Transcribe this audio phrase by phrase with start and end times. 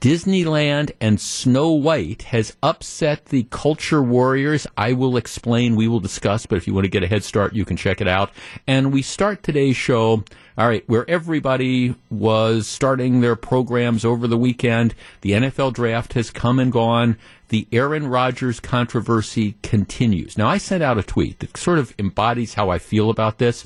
[0.00, 4.66] Disneyland and Snow White has upset the culture warriors.
[4.76, 7.54] I will explain, we will discuss, but if you want to get a head start,
[7.54, 8.30] you can check it out.
[8.66, 10.24] And we start today's show,
[10.58, 14.94] all right, where everybody was starting their programs over the weekend.
[15.20, 17.16] The NFL draft has come and gone.
[17.48, 20.36] The Aaron Rodgers controversy continues.
[20.36, 23.64] Now, I sent out a tweet that sort of embodies how I feel about this.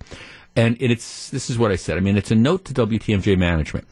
[0.54, 1.98] And it's, this is what I said.
[1.98, 3.86] I mean, it's a note to WTMJ management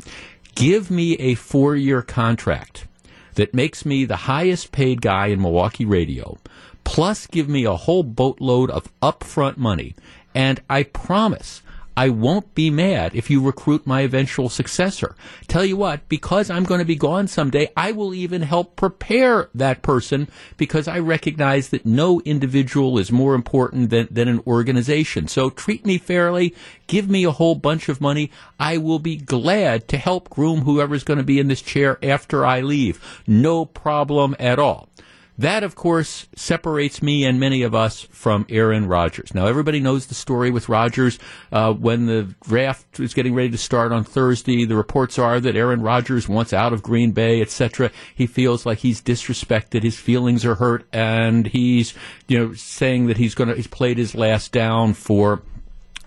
[0.55, 2.87] Give me a four year contract
[3.35, 6.39] that makes me the highest paid guy in Milwaukee radio,
[6.85, 9.95] plus give me a whole boatload of upfront money.
[10.35, 11.63] And I promise
[11.97, 15.15] I won't be mad if you recruit my eventual successor.
[15.47, 19.49] Tell you what, because I'm going to be gone someday, I will even help prepare
[19.55, 25.29] that person because I recognize that no individual is more important than, than an organization.
[25.29, 26.55] So treat me fairly,
[26.87, 28.31] give me a whole bunch of money.
[28.59, 32.45] I will be glad to help groom whoever's going to be in this chair after
[32.45, 33.23] I leave.
[33.27, 34.89] No problem at all.
[35.37, 39.35] That, of course, separates me and many of us from Aaron Rodgers.
[39.35, 41.19] Now, everybody knows the story with Rodgers.
[41.51, 45.57] Uh, when the draft is getting ready to start on Thursday, the reports are that
[45.57, 47.91] Aaron Rodgers wants out of Green Bay, etc.
[48.15, 49.83] He feels like he's disrespected.
[49.83, 51.95] His feelings are hurt, and he's,
[52.29, 55.43] you know, saying that he's going to he's played his last down for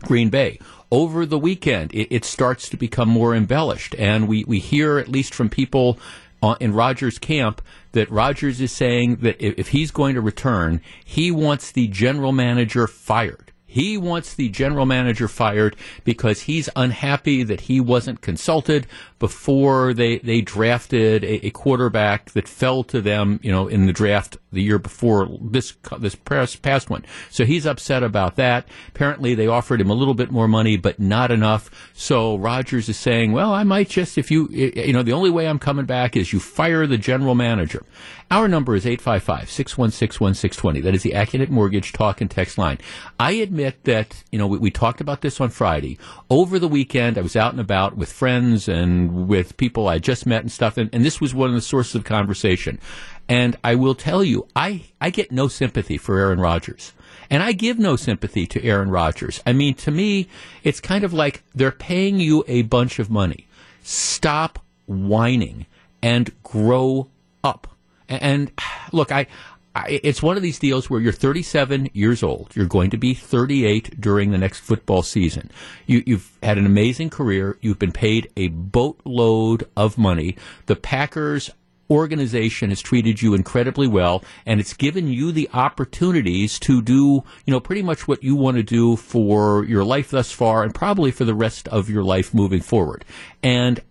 [0.04, 0.60] Green Bay
[0.92, 3.94] over the weekend, it, it, starts to become more embellished.
[3.98, 6.00] And we, we hear, at least from people
[6.60, 7.62] in Rodgers' camp,
[7.94, 12.88] that Rodgers is saying that if he's going to return, he wants the general manager
[12.88, 13.52] fired.
[13.66, 18.88] He wants the general manager fired because he's unhappy that he wasn't consulted
[19.20, 23.94] before they, they drafted a, a, quarterback that fell to them, you know, in the
[23.94, 27.04] draft the year before this this past one.
[27.30, 28.68] So he's upset about that.
[28.90, 31.70] Apparently, they offered him a little bit more money, but not enough.
[31.94, 35.14] So Rodgers is saying, "Well, I might just if you eh, eh, you know the
[35.14, 37.84] only way I'm coming back is you fire the general manager."
[38.30, 40.84] Our number is 855-616-1620.
[40.84, 42.78] That is the Accunet Mortgage talk and text line.
[43.18, 45.98] I admit that, you know, we, we talked about this on Friday.
[46.30, 50.26] Over the weekend, I was out and about with friends and with people I just
[50.26, 52.80] met and stuff, and, and this was one of the sources of conversation.
[53.30, 56.94] And I will tell you, I, I get no sympathy for Aaron Rodgers.
[57.30, 59.42] And I give no sympathy to Aaron Rodgers.
[59.46, 60.28] I mean, to me,
[60.64, 63.48] it's kind of like they're paying you a bunch of money.
[63.84, 65.66] Stop whining
[66.02, 67.10] and grow
[67.44, 67.68] up.
[68.08, 68.52] And
[68.92, 69.28] look, I, I,
[69.88, 72.56] it's one of these deals where you're 37 years old.
[72.56, 75.52] You're going to be 38 during the next football season.
[75.86, 77.58] You, you've had an amazing career.
[77.62, 80.38] You've been paid a boatload of money.
[80.68, 81.52] The Packers
[81.90, 87.52] organization has treated you incredibly well and it's given you the opportunities to do, you
[87.52, 91.12] know, pretty much what you want to do for your life thus far and probably
[91.12, 93.06] for the rest of your life moving forward.
[93.42, 93.82] And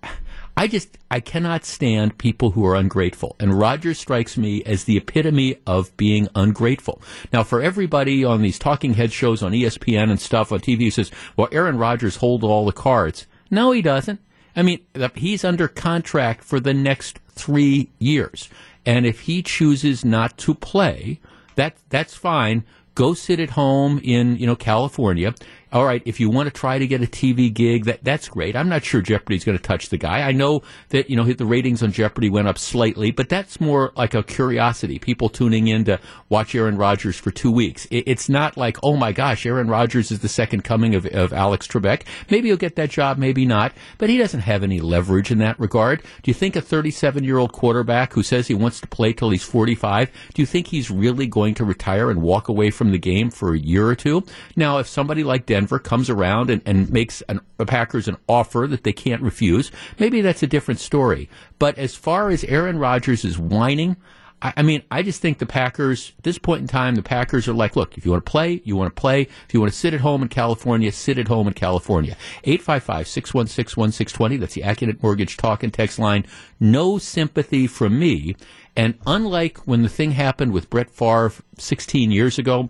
[0.56, 3.36] I just I cannot stand people who are ungrateful.
[3.38, 7.02] And Rodgers strikes me as the epitome of being ungrateful.
[7.32, 10.90] Now, for everybody on these talking head shows on ESPN and stuff on TV who
[10.90, 14.20] says, "Well, Aaron Rodgers hold all the cards." No, he doesn't.
[14.56, 14.80] I mean,
[15.14, 18.48] he's under contract for the next three years.
[18.86, 21.20] And if he chooses not to play,
[21.56, 22.64] that that's fine.
[22.94, 25.34] Go sit at home in you know California
[25.72, 28.54] all right, if you want to try to get a TV gig, that that's great.
[28.54, 30.20] I'm not sure Jeopardy's going to touch the guy.
[30.20, 33.92] I know that you know the ratings on Jeopardy went up slightly, but that's more
[33.96, 34.98] like a curiosity.
[34.98, 35.98] People tuning in to
[36.28, 37.86] watch Aaron Rodgers for two weeks.
[37.90, 41.32] It, it's not like, oh my gosh, Aaron Rodgers is the second coming of, of
[41.32, 42.02] Alex Trebek.
[42.30, 45.58] Maybe he'll get that job, maybe not, but he doesn't have any leverage in that
[45.58, 46.02] regard.
[46.22, 49.30] Do you think a 37 year old quarterback who says he wants to play till
[49.30, 52.98] he's 45, do you think he's really going to retire and walk away from the
[52.98, 54.22] game for a year or two?
[54.54, 55.46] Now, if somebody like
[55.84, 60.20] comes around and, and makes an, the Packers an offer that they can't refuse, maybe
[60.20, 61.28] that's a different story.
[61.58, 63.96] But as far as Aaron Rodgers is whining,
[64.42, 67.48] I, I mean, I just think the Packers, at this point in time, the Packers
[67.48, 69.22] are like, look, if you want to play, you want to play.
[69.22, 72.16] If you want to sit at home in California, sit at home in California.
[72.44, 74.36] 855 616 1620.
[74.36, 76.26] That's the Accunet Mortgage talk and text line.
[76.60, 78.36] No sympathy from me.
[78.76, 82.68] And unlike when the thing happened with Brett Favre 16 years ago,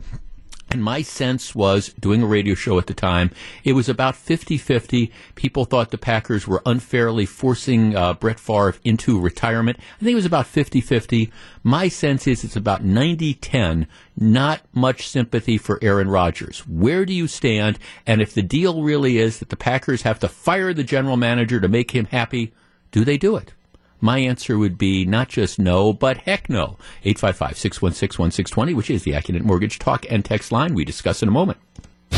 [0.71, 3.31] and my sense was, doing a radio show at the time,
[3.63, 5.13] it was about 50 50.
[5.37, 9.79] People thought the Packers were unfairly forcing uh, Brett Favre into retirement.
[9.79, 11.31] I think it was about 50 50.
[11.63, 13.87] My sense is it's about 90 10.
[14.19, 16.61] Not much sympathy for Aaron Rodgers.
[16.67, 17.79] Where do you stand?
[18.07, 21.61] And if the deal really is that the Packers have to fire the general manager
[21.61, 22.53] to make him happy,
[22.91, 23.53] do they do it?
[24.01, 26.77] My answer would be not just no, but heck no.
[27.05, 31.29] 855 616 1620, which is the Accunet Mortgage Talk and Text line we discuss in
[31.29, 31.59] a moment.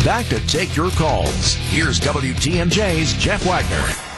[0.05, 1.55] Back to take your calls.
[1.55, 4.18] Here's WTMJ's Jeff Wagner.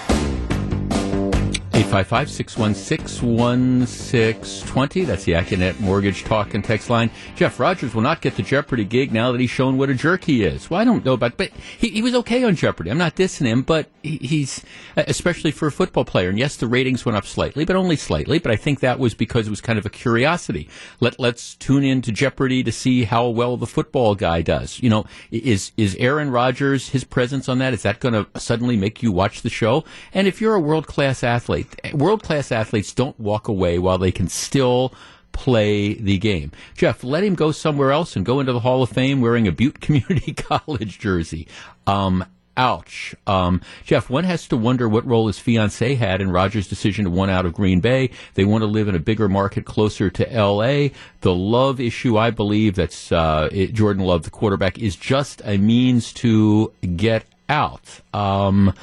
[1.81, 5.05] 855 616 1620.
[5.05, 7.11] That's the Accunet Mortgage Talk and Text line.
[7.37, 10.25] Jeff Rodgers will not get the Jeopardy gig now that he's shown what a jerk
[10.25, 10.69] he is.
[10.69, 12.91] Well, I don't know about, but he, he was okay on Jeopardy.
[12.91, 14.63] I'm not dissing him, but he, he's,
[14.95, 16.29] uh, especially for a football player.
[16.29, 18.39] And yes, the ratings went up slightly, but only slightly.
[18.39, 20.69] But I think that was because it was kind of a curiosity.
[21.01, 24.83] Let, let's tune in to Jeopardy to see how well the football guy does.
[24.83, 28.77] You know, is, is Aaron Rodgers, his presence on that, is that going to suddenly
[28.77, 29.83] make you watch the show?
[30.13, 34.13] And if you're a world class athlete, world class athletes don't walk away while they
[34.13, 34.93] can still
[35.33, 36.53] play the game.
[36.75, 39.53] Jeff, let him go somewhere else and go into the Hall of Fame wearing a
[39.53, 41.47] Butte Community College jersey.
[41.87, 42.25] Um,
[42.57, 43.15] ouch.
[43.27, 47.11] Um, Jeff, one has to wonder what role his fiancee had in Rodgers' decision to
[47.11, 48.11] want out of Green Bay.
[48.35, 50.93] They want to live in a bigger market closer to L.A.
[51.23, 55.57] The love issue, I believe, that's uh, it, Jordan Love, the quarterback, is just a
[55.57, 58.01] means to get out.
[58.13, 58.75] Um,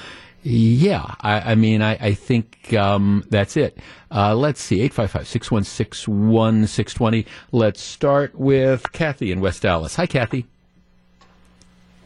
[0.50, 3.78] yeah, I, I mean, I, I think um, that's it.
[4.10, 7.26] Uh, let's see, 855 616 1620.
[7.52, 9.96] Let's start with Kathy in West Allis.
[9.96, 10.46] Hi, Kathy.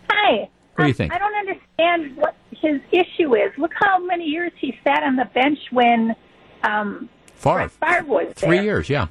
[0.09, 0.49] Hi.
[0.73, 1.13] What do you think?
[1.13, 3.51] I don't understand what his issue is.
[3.59, 6.15] Look how many years he sat on the bench when
[6.63, 7.69] um, Favre.
[7.69, 9.07] Favre was Three years, yeah.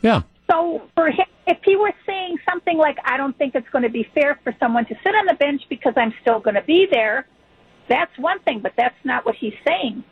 [0.00, 0.22] Yeah.
[0.50, 3.90] So for him, if he were saying something like, "I don't think it's going to
[3.90, 6.86] be fair for someone to sit on the bench because I'm still going to be
[6.90, 7.26] there,"
[7.88, 8.60] that's one thing.
[8.60, 10.04] But that's not what he's saying.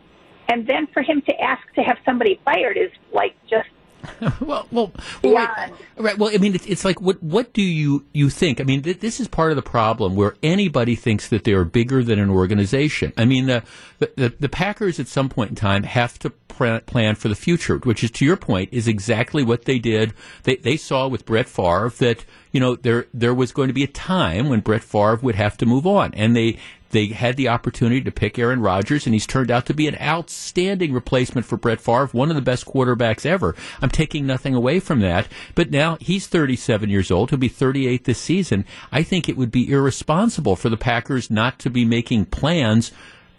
[0.48, 3.68] And then for him to ask to have somebody fired is like just
[4.40, 6.18] well, well, well right, right.
[6.18, 8.60] Well, I mean, it's, it's like what what do you you think?
[8.60, 11.64] I mean, th- this is part of the problem where anybody thinks that they are
[11.64, 13.12] bigger than an organization.
[13.16, 13.62] I mean, the
[13.98, 17.78] the, the Packers at some point in time have to pr- plan for the future,
[17.78, 20.14] which is to your point, is exactly what they did.
[20.42, 23.82] They they saw with Brett Favre that you know there there was going to be
[23.82, 26.58] a time when Brett Favre would have to move on, and they
[26.92, 29.96] they had the opportunity to pick Aaron Rodgers, and he's turned out to be an
[30.00, 33.56] outstanding replacement for Brett Favre, one of the best quarterbacks ever.
[33.80, 37.30] I'm taking nothing away from that, but now he's 37 years old.
[37.30, 38.66] He'll be 38 this season.
[38.92, 42.92] I think it would be irresponsible for the Packers not to be making plans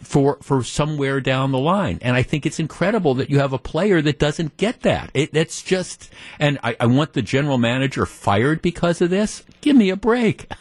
[0.04, 2.00] for for somewhere down the line.
[2.02, 5.12] And I think it's incredible that you have a player that doesn't get that.
[5.14, 9.44] It, it's just, and I, I want the general manager fired because of this.
[9.62, 10.52] Give me a break.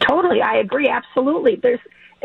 [0.00, 0.42] totally.
[0.42, 0.88] I agree.
[0.88, 1.56] Absolutely.
[1.56, 1.80] There's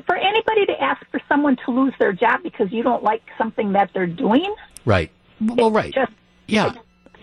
[0.06, 3.74] for anybody to ask for someone to lose their job because you don't like something
[3.74, 4.54] that they're doing.
[4.86, 5.12] Right.
[5.40, 5.94] Well, right.
[5.94, 6.12] Just
[6.48, 6.74] Yeah.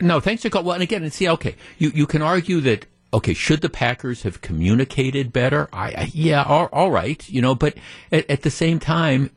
[0.00, 0.62] No, thanks for call.
[0.64, 4.22] Well, and again, and see, okay, you, you can argue that, okay, should the Packers
[4.22, 5.68] have communicated better?
[5.72, 7.76] I, I yeah, all, all right, you know, but
[8.12, 9.30] at, at the same time,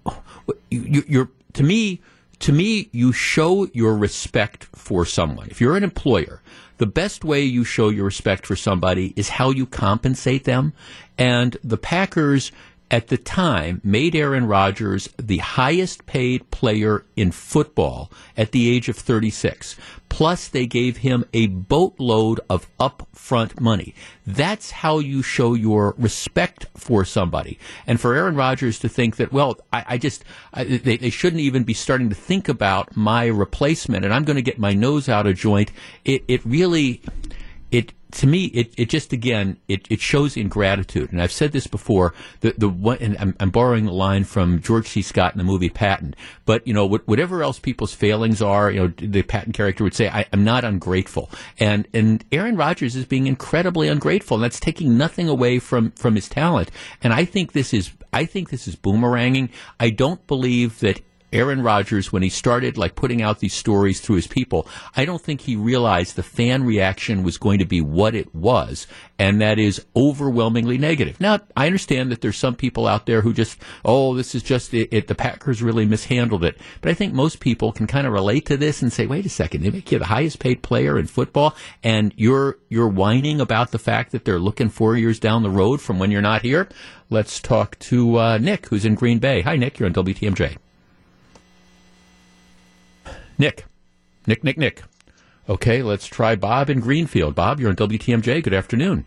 [0.70, 2.02] you, you, you're, to me,
[2.40, 5.48] to me, you show your respect for someone.
[5.50, 6.42] If you're an employer,
[6.78, 10.74] the best way you show your respect for somebody is how you compensate them.
[11.18, 12.52] And the Packers
[12.92, 18.88] at the time made Aaron Rodgers the highest paid player in football at the age
[18.88, 19.76] of 36.
[20.10, 23.96] Plus, they gave him a boatload of upfront money.
[24.28, 27.58] That's how you show your respect for somebody.
[27.88, 30.24] And for Aaron Rodgers to think that, well, I, I just,
[30.54, 34.36] I, they, they shouldn't even be starting to think about my replacement and I'm going
[34.36, 35.72] to get my nose out of joint,
[36.06, 37.02] it, it really,
[37.72, 41.12] it, to me, it, it just again it, it shows ingratitude.
[41.12, 42.14] And I've said this before.
[42.42, 45.02] The the one, and I'm, I'm borrowing the line from George C.
[45.02, 46.16] Scott in the movie Patton.
[46.46, 50.10] But you know, whatever else people's failings are, you know, the Patton character would say,
[50.10, 51.30] I, am not ungrateful."
[51.60, 56.16] And and Aaron Rodgers is being incredibly ungrateful, and that's taking nothing away from from
[56.16, 56.70] his talent.
[57.02, 59.50] And I think this is I think this is boomeranging.
[59.80, 61.02] I don't believe that
[61.34, 65.22] Aaron Rodgers, when he started like putting out these stories through his people, I don't
[65.22, 68.86] think he realized the fan reaction was going to be what it was,
[69.18, 71.20] and that is overwhelmingly negative.
[71.20, 74.74] Now, I understand that there's some people out there who just, oh, this is just
[74.74, 76.58] it, it the Packers really mishandled it.
[76.82, 79.30] But I think most people can kind of relate to this and say, wait a
[79.30, 83.72] second, they make you the highest paid player in football, and you're you're whining about
[83.72, 86.70] the fact that they're looking four years down the road from when you're not here.
[87.10, 89.42] Let's talk to uh, Nick, who's in Green Bay.
[89.42, 89.80] Hi, Nick.
[89.80, 90.58] You're on WTMJ.
[93.44, 93.66] Nick.
[94.26, 94.84] Nick, Nick, Nick.
[95.50, 97.36] Okay, let's try Bob in Greenfield.
[97.36, 98.42] Bob, you're on WTMJ.
[98.42, 99.06] Good afternoon.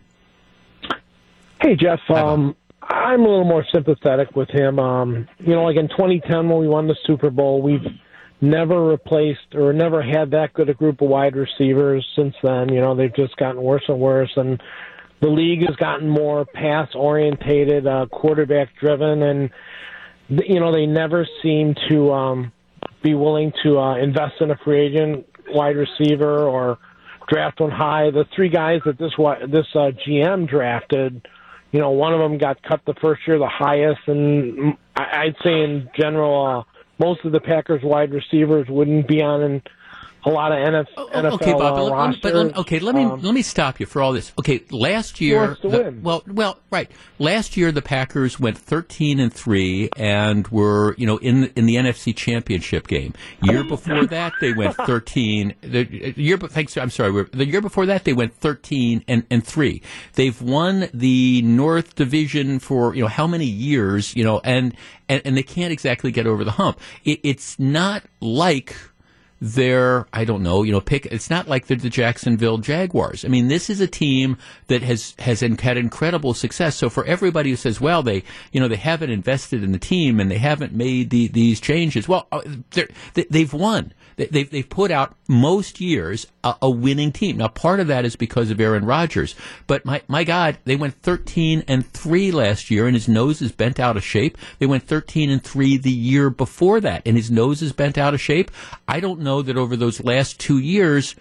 [1.63, 2.01] Hey, Jeff.
[2.11, 4.79] Um, I'm a little more sympathetic with him.
[4.79, 7.87] Um, you know, like in 2010 when we won the Super Bowl, we've
[8.43, 12.69] never replaced or never had that good a group of wide receivers since then.
[12.69, 14.63] You know, they've just gotten worse and worse, and
[15.23, 19.51] the league has gotten more pass orientated, uh, quarterback driven, and
[20.29, 22.53] you know they never seem to um,
[23.07, 26.77] be willing to uh, invest in a free agent wide receiver or
[27.29, 28.11] draft one high.
[28.11, 29.13] The three guys that this
[29.49, 31.27] this uh, GM drafted,
[31.71, 35.53] you know, one of them got cut the first year, the highest, and I'd say
[35.53, 36.63] in general, uh,
[36.99, 39.63] most of the Packers wide receivers wouldn't be on
[40.27, 42.21] a lot of NF, oh, NFL okay, Bob, uh, let, rosters.
[42.21, 44.33] But okay, let me um, let me stop you for all this.
[44.39, 46.91] Okay, last year, the, well, well, right.
[47.21, 51.77] Last year, the Packers went thirteen and three and were you know in in the
[51.77, 53.15] NFC Championship game.
[53.43, 55.55] Year before that, they went thirteen.
[55.61, 56.77] The year, thanks.
[56.77, 57.25] I'm sorry.
[57.33, 59.81] The year before that, they went thirteen and and three.
[60.15, 64.17] They've won the North Division for you know how many years?
[64.17, 64.75] You know, and
[65.09, 66.81] and, and they can't exactly get over the hump.
[67.05, 68.75] It, it's not like
[69.41, 71.07] they're I don't know, you know, pick.
[71.07, 73.25] It's not like they're the Jacksonville Jaguars.
[73.25, 74.39] I mean, this is a team
[74.69, 76.77] that has has had incredible success.
[76.77, 80.21] So for everybody who says, well, they you know they haven't invested in the team
[80.21, 82.43] and they haven't made the, these changes, well, uh,
[83.15, 83.93] they, they've won.
[84.17, 87.37] They've, they've put out most years a, a, winning team.
[87.37, 89.35] Now, part of that is because of Aaron Rodgers,
[89.67, 93.53] but my, my God, they went 13 and 3 last year and his nose is
[93.53, 94.39] bent out of shape.
[94.59, 98.15] They went 13 and 3 the year before that and his nose is bent out
[98.15, 98.51] of shape.
[98.89, 101.15] I don't know that over those last two years,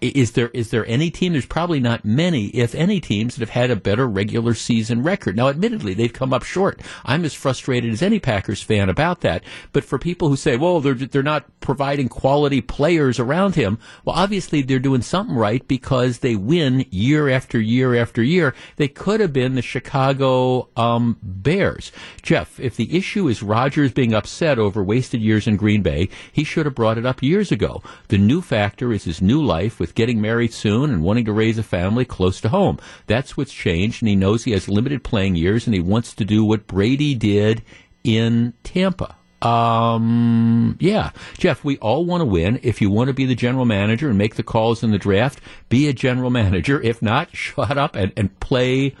[0.00, 1.32] is there is there any team?
[1.32, 5.36] There's probably not many, if any, teams that have had a better regular season record.
[5.36, 6.80] Now, admittedly, they've come up short.
[7.04, 9.42] I'm as frustrated as any Packers fan about that.
[9.72, 14.16] But for people who say, "Well, they're they're not providing quality players around him," well,
[14.16, 18.54] obviously they're doing something right because they win year after year after year.
[18.76, 21.92] They could have been the Chicago um, Bears.
[22.22, 26.44] Jeff, if the issue is Rodgers being upset over wasted years in Green Bay, he
[26.44, 27.82] should have brought it up years ago.
[28.08, 31.32] The new factor is his new life life with getting married soon and wanting to
[31.32, 32.78] raise a family close to home.
[33.06, 36.24] That's what's changed, and he knows he has limited playing years, and he wants to
[36.24, 37.62] do what Brady did
[38.02, 39.16] in Tampa.
[39.40, 42.60] Um, yeah, Jeff, we all want to win.
[42.62, 45.40] If you want to be the general manager and make the calls in the draft,
[45.68, 46.80] be a general manager.
[46.80, 48.94] If not, shut up and, and play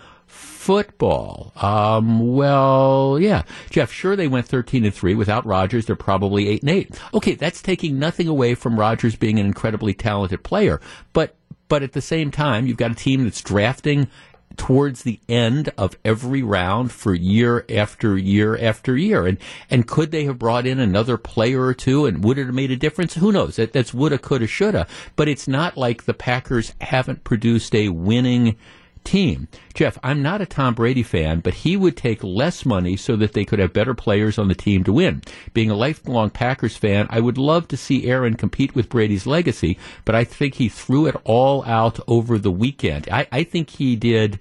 [0.62, 1.52] football.
[1.56, 3.90] Um, well, yeah, Jeff.
[3.90, 5.86] Sure, they went thirteen and three without Rodgers.
[5.86, 7.00] They're probably eight and eight.
[7.12, 10.80] Okay, that's taking nothing away from Rodgers being an incredibly talented player,
[11.12, 11.34] but
[11.68, 14.08] but at the same time, you've got a team that's drafting
[14.56, 19.26] towards the end of every round for year after year after year.
[19.26, 19.38] And
[19.68, 22.70] and could they have brought in another player or two and would it have made
[22.70, 23.14] a difference?
[23.14, 23.56] Who knows?
[23.56, 24.86] That, that's woulda, coulda, shoulda.
[25.16, 28.56] But it's not like the Packers haven't produced a winning
[29.04, 29.48] team.
[29.74, 33.32] Jeff, I'm not a Tom Brady fan, but he would take less money so that
[33.32, 35.22] they could have better players on the team to win.
[35.54, 39.78] Being a lifelong Packers fan, I would love to see Aaron compete with Brady's legacy,
[40.04, 43.08] but I think he threw it all out over the weekend.
[43.10, 44.38] I, I think he did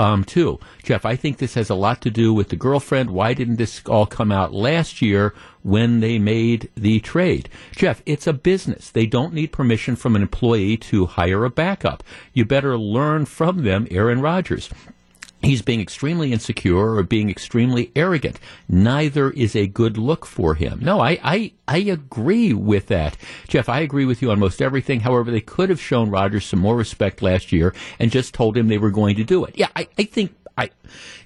[0.00, 0.58] um, too.
[0.82, 3.10] Jeff, I think this has a lot to do with the girlfriend.
[3.10, 7.48] Why didn't this all come out last year when they made the trade?
[7.76, 8.90] Jeff, it's a business.
[8.90, 12.02] They don't need permission from an employee to hire a backup.
[12.32, 14.70] You better learn from them, Aaron Rodgers
[15.42, 18.38] he's being extremely insecure or being extremely arrogant.
[18.68, 20.80] Neither is a good look for him.
[20.82, 23.16] No, I, I, I agree with that.
[23.48, 25.00] Jeff, I agree with you on most everything.
[25.00, 28.68] However, they could have shown Rodgers some more respect last year and just told him
[28.68, 29.56] they were going to do it.
[29.56, 30.70] Yeah, I, I think I,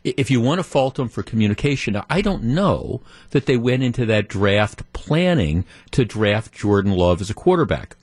[0.05, 3.01] if you want to fault them for communication, I don't know
[3.31, 7.97] that they went into that draft planning to draft Jordan Love as a quarterback.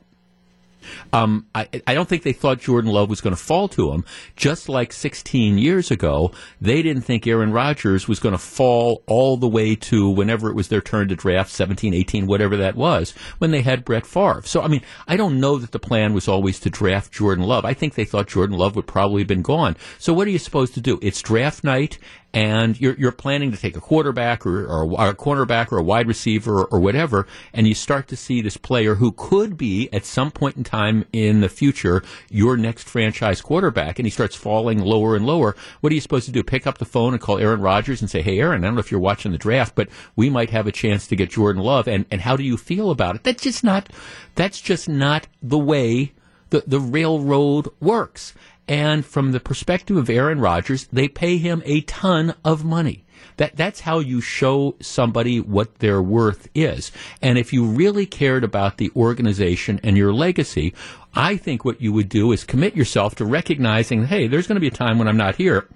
[1.13, 4.05] Um, I, I don't think they thought Jordan Love was going to fall to him.
[4.35, 9.37] Just like 16 years ago, they didn't think Aaron Rodgers was going to fall all
[9.37, 13.11] the way to whenever it was their turn to draft 17, 18, whatever that was,
[13.37, 14.41] when they had Brett Favre.
[14.45, 17.65] So, I mean, I don't know that the plan was always to draft Jordan Love.
[17.65, 19.75] I think they thought Jordan Love would probably have been gone.
[19.97, 20.99] So, what are you supposed to do?
[21.01, 21.99] It's draft night,
[22.33, 26.07] and you're, you're planning to take a quarterback or, or, a cornerback or a wide
[26.07, 30.05] receiver or, or, whatever, and you start to see this player who could be at
[30.05, 34.79] some point in time in the future your next franchise quarterback, and he starts falling
[34.79, 35.55] lower and lower.
[35.81, 36.43] What are you supposed to do?
[36.43, 38.79] Pick up the phone and call Aaron Rodgers and say, "Hey, Aaron, I don't know
[38.79, 41.87] if you're watching the draft, but we might have a chance to get Jordan Love,
[41.87, 43.89] and and how do you feel about it?" That's just not
[44.35, 46.13] that's just not the way
[46.51, 48.33] the the railroad works.
[48.67, 53.03] And from the perspective of Aaron Rodgers, they pay him a ton of money.
[53.37, 56.91] That that's how you show somebody what their worth is.
[57.21, 60.73] And if you really cared about the organization and your legacy,
[61.13, 64.61] I think what you would do is commit yourself to recognizing, hey, there's going to
[64.61, 65.67] be a time when I'm not here.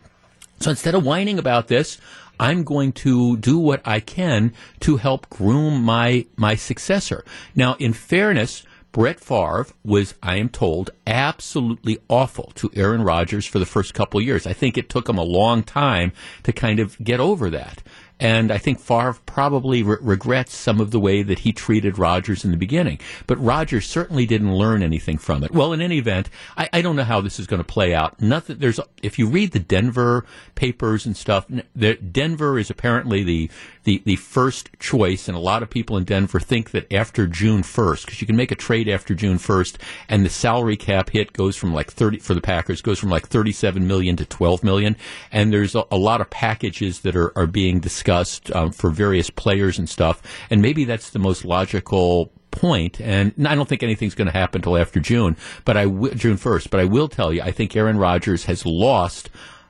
[0.59, 1.99] So instead of whining about this,
[2.39, 7.23] I'm going to do what I can to help groom my my successor.
[7.55, 8.63] Now, in fairness,
[8.95, 14.21] Brett Favre was, I am told, absolutely awful to Aaron Rodgers for the first couple
[14.21, 14.47] years.
[14.47, 17.83] I think it took him a long time to kind of get over that.
[18.21, 22.45] And I think Favre probably re- regrets some of the way that he treated Rodgers
[22.45, 22.99] in the beginning.
[23.27, 25.51] But Rodgers certainly didn't learn anything from it.
[25.51, 28.21] Well, in any event, I, I don't know how this is going to play out.
[28.21, 28.59] Nothing.
[28.59, 33.51] There's if you read the Denver papers and stuff, the, Denver is apparently the,
[33.85, 37.61] the the first choice, and a lot of people in Denver think that after June
[37.61, 39.77] 1st, because you can make a trade after June 1st,
[40.09, 43.27] and the salary cap hit goes from like 30 for the Packers goes from like
[43.27, 44.97] 37 million to 12 million,
[45.31, 49.29] and there's a, a lot of packages that are are being discussed um, for various
[49.29, 50.21] players and stuff.
[50.49, 54.59] And maybe that's the most logical point, and I don't think anything's going to happen
[54.59, 56.69] until after June, but I w- June first.
[56.69, 59.29] But I will tell you, I think Aaron Rodgers has lost.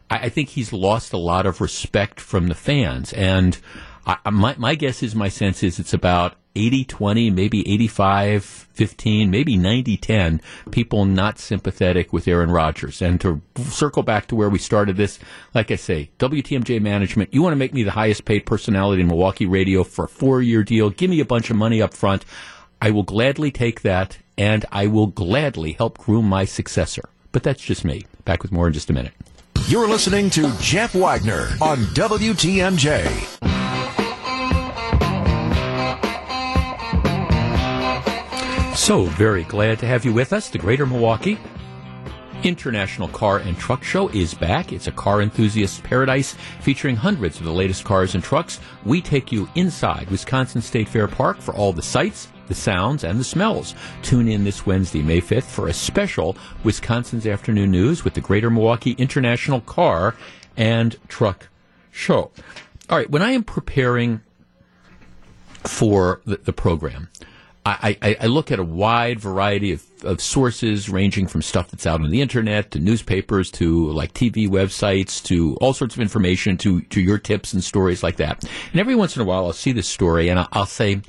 [0.10, 3.58] I, I think he's lost a lot of respect from the fans, and
[4.06, 9.30] I, my my guess is my sense is it's about 80 20, maybe 85 15,
[9.30, 10.42] maybe 90 10
[10.72, 13.02] people not sympathetic with Aaron Rodgers.
[13.02, 15.20] And to circle back to where we started this,
[15.54, 19.08] like I say, WTMJ management, you want to make me the highest paid personality in
[19.08, 20.90] Milwaukee radio for a four year deal.
[20.90, 22.26] Give me a bunch of money up front.
[22.82, 27.10] I will gladly take that and I will gladly help groom my successor.
[27.32, 28.06] But that's just me.
[28.24, 29.14] Back with more in just a minute.
[29.68, 33.55] You're listening to Jeff Wagner on WTMJ.
[38.86, 40.50] So very glad to have you with us.
[40.50, 41.40] The Greater Milwaukee
[42.44, 44.72] International Car and Truck Show is back.
[44.72, 48.60] It's a car enthusiast paradise featuring hundreds of the latest cars and trucks.
[48.84, 53.20] We take you inside Wisconsin State Fair Park for all the sights, the sounds, and
[53.20, 53.74] the smells.
[54.04, 58.52] Tune in this Wednesday, May 5th, for a special Wisconsin's Afternoon News with the Greater
[58.52, 60.14] Milwaukee International Car
[60.56, 61.48] and Truck
[61.90, 62.30] Show.
[62.92, 64.22] All right, when I am preparing
[65.64, 67.10] for the, the program,
[67.66, 71.88] I, I, I, look at a wide variety of, of sources ranging from stuff that's
[71.88, 76.58] out on the internet to newspapers to like TV websites to all sorts of information
[76.58, 78.44] to, to your tips and stories like that.
[78.72, 81.02] And every once in a while I'll see this story and I'll, I'll say,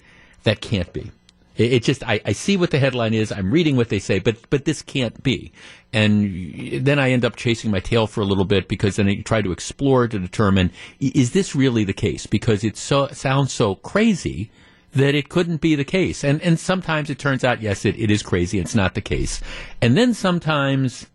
[0.44, 1.10] that can't be.
[1.58, 4.18] It, it just, I, I see what the headline is, I'm reading what they say,
[4.18, 5.52] but, but this can't be.
[5.92, 9.20] And then I end up chasing my tail for a little bit because then I
[9.20, 12.26] try to explore to determine, is this really the case?
[12.26, 14.50] Because it so, sounds so crazy
[14.96, 16.24] that it couldn't be the case.
[16.24, 18.58] And and sometimes it turns out, yes, it, it is crazy.
[18.58, 19.40] It's not the case.
[19.80, 21.06] And then sometimes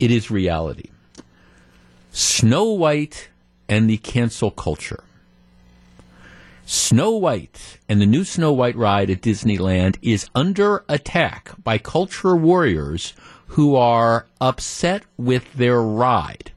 [0.00, 0.90] it is reality.
[2.10, 3.28] Snow White
[3.68, 5.04] and the cancel culture.
[6.64, 12.36] Snow White and the new Snow White ride at Disneyland is under attack by culture
[12.36, 13.14] warriors
[13.48, 16.52] who are upset with their ride.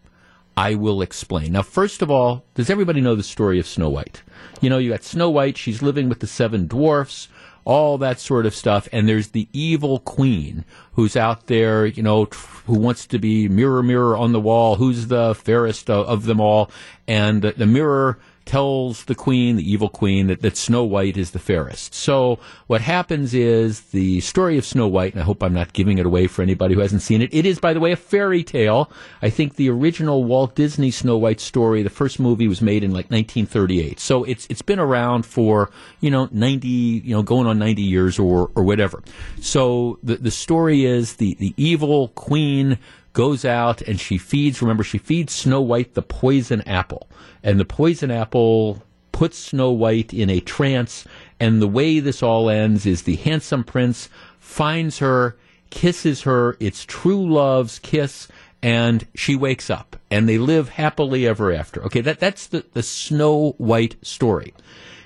[0.57, 1.53] I will explain.
[1.53, 4.21] Now, first of all, does everybody know the story of Snow White?
[4.59, 5.57] You know, you got Snow White.
[5.57, 7.29] She's living with the seven dwarfs.
[7.65, 8.87] all that sort of stuff.
[8.91, 12.25] And there's the evil queen who's out there, you know,
[12.65, 16.39] who wants to be mirror, mirror on the wall, who's the fairest of, of them
[16.39, 16.71] all.
[17.07, 21.31] And the, the mirror tells the queen, the evil queen, that, that Snow White is
[21.31, 21.93] the fairest.
[21.93, 25.97] So what happens is the story of Snow White, and I hope I'm not giving
[25.97, 27.33] it away for anybody who hasn't seen it.
[27.33, 28.91] It is, by the way, a fairy tale.
[29.21, 32.91] I think the original Walt Disney Snow White story, the first movie was made in
[32.91, 33.99] like 1938.
[33.99, 38.19] So it's it's been around for you know 90, you know, going on 90 years
[38.19, 39.01] or or whatever.
[39.39, 42.77] So the the story is the the evil queen
[43.13, 47.09] goes out and she feeds, remember, she feeds Snow White the poison apple.
[47.43, 51.05] And the poison apple puts Snow White in a trance.
[51.39, 55.37] And the way this all ends is the handsome prince finds her,
[55.69, 56.57] kisses her.
[56.59, 58.27] It's true love's kiss.
[58.63, 61.83] And she wakes up and they live happily ever after.
[61.85, 64.53] Okay, that, that's the, the Snow White story.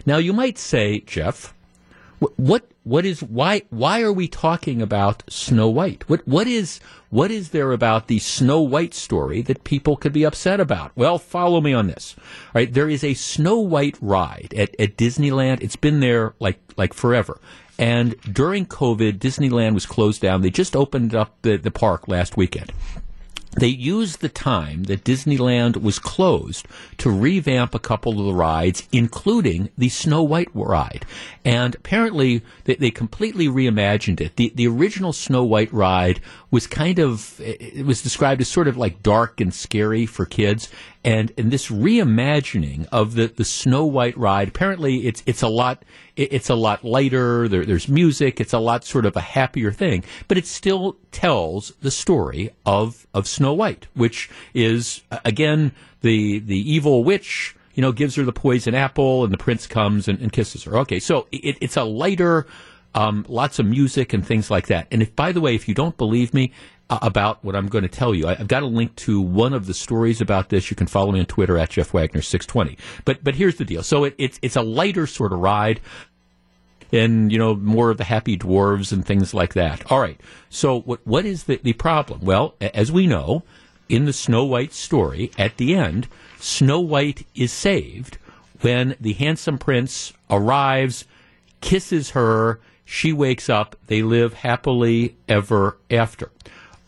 [0.05, 1.53] Now you might say, Jeff,
[2.19, 6.07] what what is why why are we talking about Snow White?
[6.07, 10.23] What what is what is there about the Snow White story that people could be
[10.23, 10.91] upset about?
[10.95, 12.15] Well, follow me on this.
[12.17, 15.61] All right, there is a Snow White ride at, at Disneyland.
[15.61, 17.41] It's been there like like forever.
[17.77, 20.41] And during COVID, Disneyland was closed down.
[20.41, 22.71] They just opened up the, the park last weekend
[23.55, 28.87] they used the time that Disneyland was closed to revamp a couple of the rides,
[28.91, 31.05] including the Snow White ride.
[31.43, 34.35] And apparently, they, they, completely reimagined it.
[34.35, 36.19] The, the original Snow White ride
[36.55, 40.69] was kind of, it was described as sort of like dark and scary for kids.
[41.03, 45.83] And, and this reimagining of the, the Snow White ride, apparently it's, it's a lot,
[46.15, 47.49] it's a lot lighter.
[47.49, 48.39] There, there's music.
[48.39, 53.05] It's a lot sort of a happier thing, but it still tells the story of,
[53.13, 58.31] of Snow White, which is, again, the, the evil witch, you know, gives her the
[58.31, 60.77] poison apple and the prince comes and, and kisses her.
[60.77, 60.99] Okay.
[60.99, 62.47] So it, it's a lighter,
[62.95, 64.87] um, lots of music and things like that.
[64.89, 66.51] And if, by the way, if you don't believe me,
[66.89, 68.27] uh, about what I'm going to tell you.
[68.27, 70.69] I, have got a link to one of the stories about this.
[70.69, 72.77] You can follow me on Twitter at Jeff Wagner 620.
[73.05, 73.81] But but here's the deal.
[73.81, 75.79] So it, it's it's a lighter sort of ride.
[76.91, 79.91] And you know more of the happy dwarves and things like that.
[79.91, 80.19] All right.
[80.51, 82.19] So what what is the, the problem?
[82.21, 83.41] Well, as we know,
[83.89, 86.07] in the Snow White story, at the end,
[86.39, 88.19] Snow White is saved
[88.61, 91.05] when the handsome prince arrives,
[91.61, 96.31] kisses her, she wakes up, they live happily ever after.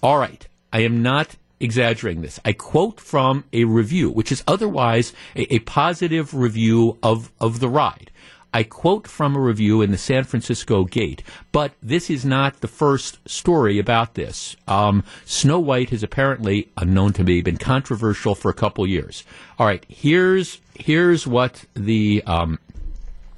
[0.02, 0.48] All right.
[0.72, 2.40] I am not exaggerating this.
[2.46, 7.70] I quote from a review, which is otherwise a, a, positive review of, of the
[7.70, 8.12] ride.
[8.54, 12.68] I quote from a review in the San Francisco Gate, but this is not the
[12.68, 14.56] first story about this.
[14.68, 19.24] Um, Snow White has apparently, unknown to me, been controversial for a couple years.
[19.60, 22.60] All right, here's here's what the um,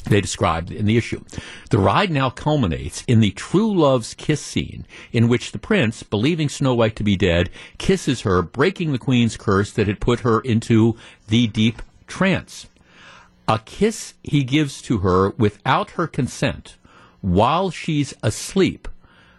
[0.06, 1.24] they described in the issue.
[1.70, 6.50] The ride now culminates in the true love's kiss scene, in which the prince, believing
[6.50, 10.40] Snow White to be dead, kisses her, breaking the queen's curse that had put her
[10.42, 10.96] into
[11.28, 12.68] the deep trance.
[13.48, 16.78] A kiss he gives to her without her consent
[17.22, 18.88] while she's asleep,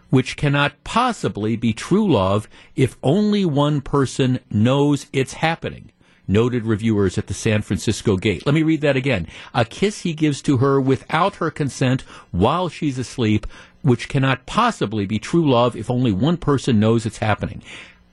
[0.09, 5.90] which cannot possibly be true love if only one person knows it's happening
[6.27, 8.45] noted reviewers at the San Francisco Gate.
[8.45, 9.27] Let me read that again.
[9.53, 13.47] A kiss he gives to her without her consent while she's asleep,
[13.81, 17.61] which cannot possibly be true love if only one person knows it's happening.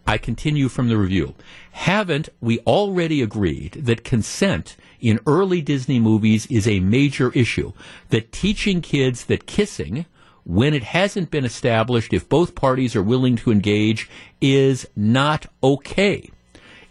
[0.06, 1.34] I continue from the review.
[1.72, 7.72] Haven't we already agreed that consent in early Disney movies is a major issue?
[8.08, 10.06] That teaching kids that kissing,
[10.44, 14.08] when it hasn't been established if both parties are willing to engage,
[14.40, 16.30] is not okay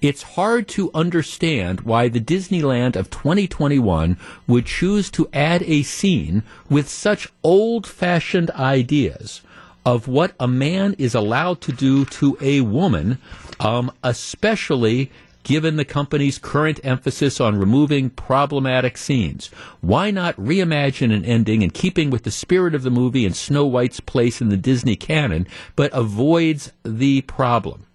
[0.01, 6.43] it's hard to understand why the Disneyland of 2021 would choose to add a scene
[6.69, 9.41] with such old fashioned ideas
[9.85, 13.17] of what a man is allowed to do to a woman,
[13.59, 15.09] um, especially
[15.43, 19.47] given the company's current emphasis on removing problematic scenes.
[19.79, 23.65] Why not reimagine an ending in keeping with the spirit of the movie and Snow
[23.65, 27.86] White's place in the Disney canon, but avoids the problem?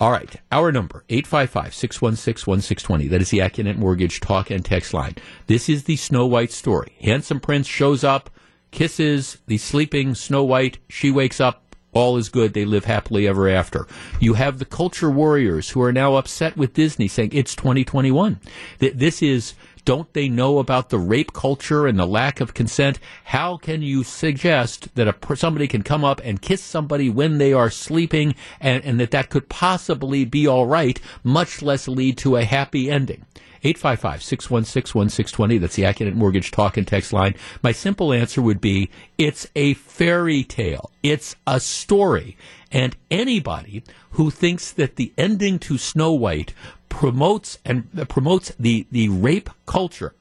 [0.00, 0.34] All right.
[0.50, 3.10] Our number, 855-616-1620.
[3.10, 5.14] That is the Accunet Mortgage talk and text line.
[5.46, 6.96] This is the Snow White story.
[7.00, 8.28] Handsome prince shows up,
[8.72, 10.78] kisses the sleeping Snow White.
[10.88, 11.76] She wakes up.
[11.92, 12.54] All is good.
[12.54, 13.86] They live happily ever after.
[14.18, 18.40] You have the culture warriors who are now upset with Disney saying it's 2021.
[18.80, 22.98] This is don't they know about the rape culture and the lack of consent?
[23.24, 27.52] How can you suggest that a, somebody can come up and kiss somebody when they
[27.52, 32.36] are sleeping and, and that that could possibly be all right, much less lead to
[32.36, 33.24] a happy ending?
[33.64, 35.58] 855 616 1620.
[35.58, 37.34] That's the Accunet Mortgage Talk and Text line.
[37.62, 42.36] My simple answer would be it's a fairy tale, it's a story.
[42.70, 46.52] And anybody who thinks that the ending to Snow White
[46.94, 50.14] promotes and uh, promotes the, the rape culture,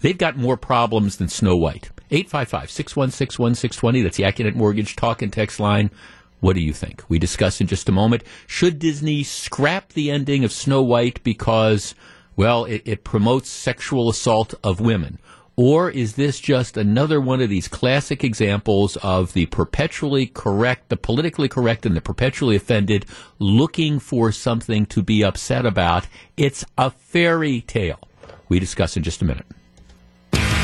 [0.00, 1.90] they've got more problems than Snow White.
[2.10, 4.02] 855 616 1620.
[4.02, 5.92] That's the Accunet Mortgage Talk and Text line.
[6.40, 7.04] What do you think?
[7.08, 8.24] We discuss in just a moment.
[8.48, 11.94] Should Disney scrap the ending of Snow White because,
[12.34, 15.20] well, it, it promotes sexual assault of women?
[15.62, 20.96] Or is this just another one of these classic examples of the perpetually correct, the
[20.96, 23.04] politically correct, and the perpetually offended
[23.38, 26.06] looking for something to be upset about?
[26.38, 28.00] It's a fairy tale.
[28.48, 29.44] We discuss in just a minute.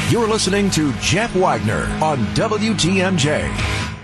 [0.09, 3.96] You're listening to Jeff Wagner on WTMJ.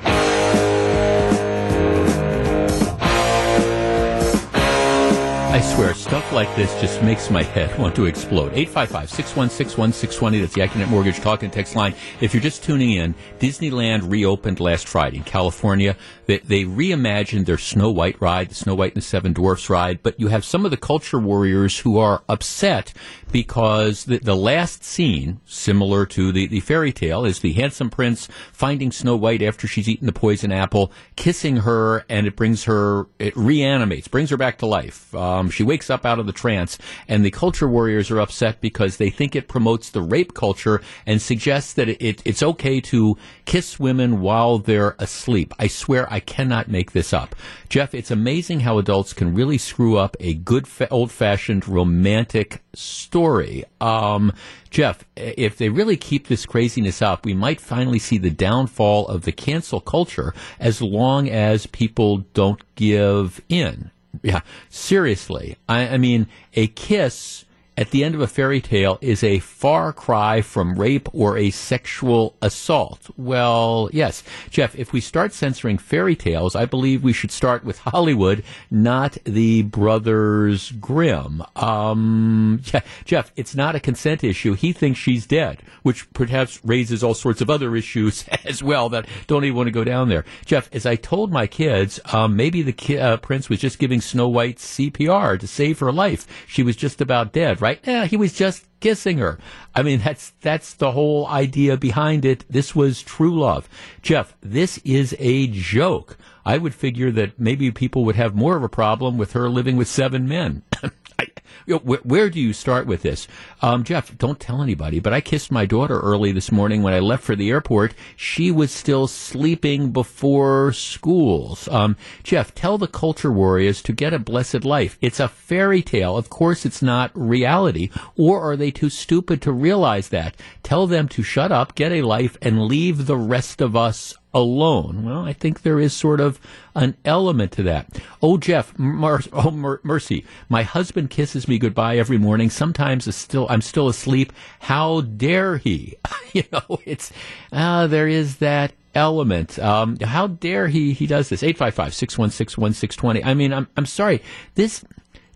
[5.62, 8.52] Swear, stuff like this just makes my head want to explode.
[8.52, 10.40] 855 616 1620.
[10.40, 11.94] That's the Accunet Mortgage Talk and Text line.
[12.20, 15.96] If you're just tuning in, Disneyland reopened last Friday in California.
[16.32, 20.02] They, they reimagined their Snow White ride, the Snow White and the Seven Dwarfs ride,
[20.02, 22.94] but you have some of the culture warriors who are upset
[23.30, 28.28] because the, the last scene, similar to the, the fairy tale, is the handsome prince
[28.52, 33.06] finding Snow White after she's eaten the poison apple, kissing her, and it brings her,
[33.18, 35.14] it reanimates, brings her back to life.
[35.14, 38.96] Um, she wakes up out of the trance, and the culture warriors are upset because
[38.96, 43.78] they think it promotes the rape culture and suggests that it, it's okay to kiss
[43.78, 45.52] women while they're asleep.
[45.58, 47.34] I swear I cannot make this up.
[47.68, 52.62] Jeff, it's amazing how adults can really screw up a good fa- old fashioned romantic
[52.74, 53.64] story.
[53.80, 54.32] Um,
[54.70, 59.22] Jeff, if they really keep this craziness up, we might finally see the downfall of
[59.22, 63.90] the cancel culture as long as people don't give in.
[64.22, 65.56] Yeah, seriously.
[65.68, 67.44] I, I mean, a kiss
[67.76, 71.50] at the end of a fairy tale is a far cry from rape or a
[71.50, 73.08] sexual assault.
[73.16, 74.22] Well, yes.
[74.50, 79.16] Jeff, if we start censoring fairy tales, I believe we should start with Hollywood, not
[79.24, 81.42] the Brothers Grimm.
[81.56, 82.60] Um,
[83.04, 84.52] Jeff, it's not a consent issue.
[84.52, 89.06] He thinks she's dead, which perhaps raises all sorts of other issues as well that
[89.26, 90.26] don't even want to go down there.
[90.44, 94.02] Jeff, as I told my kids, um, maybe the ki- uh, prince was just giving
[94.02, 96.26] Snow White CPR to save her life.
[96.46, 97.80] She was just about dead right?
[97.86, 99.38] Yeah, he was just kissing her.
[99.74, 102.44] I mean, that's that's the whole idea behind it.
[102.50, 103.68] This was true love.
[104.02, 106.18] Jeff, this is a joke.
[106.44, 109.76] I would figure that maybe people would have more of a problem with her living
[109.76, 110.62] with seven men.
[111.22, 113.28] I, you know, where, where, do you start with this?
[113.60, 116.98] Um, Jeff, don't tell anybody, but I kissed my daughter early this morning when I
[116.98, 117.94] left for the airport.
[118.16, 121.68] She was still sleeping before schools.
[121.68, 124.98] Um, Jeff, tell the culture warriors to get a blessed life.
[125.00, 126.16] It's a fairy tale.
[126.16, 127.90] Of course, it's not reality.
[128.16, 130.34] Or are they too stupid to realize that?
[130.62, 135.04] Tell them to shut up, get a life, and leave the rest of us alone.
[135.04, 136.40] Well, I think there is sort of
[136.74, 138.00] an element to that.
[138.22, 140.24] Oh, Jeff, oh, mer- mercy.
[140.48, 142.50] My husband kisses me goodbye every morning.
[142.50, 144.32] Sometimes still, I'm still asleep.
[144.60, 145.96] How dare he?
[146.32, 147.12] you know, it's,
[147.52, 149.58] uh, there is that element.
[149.58, 151.42] Um, how dare he, he does this?
[151.42, 153.24] 855 616 1620.
[153.24, 154.22] I mean, I'm, I'm sorry.
[154.54, 154.84] This,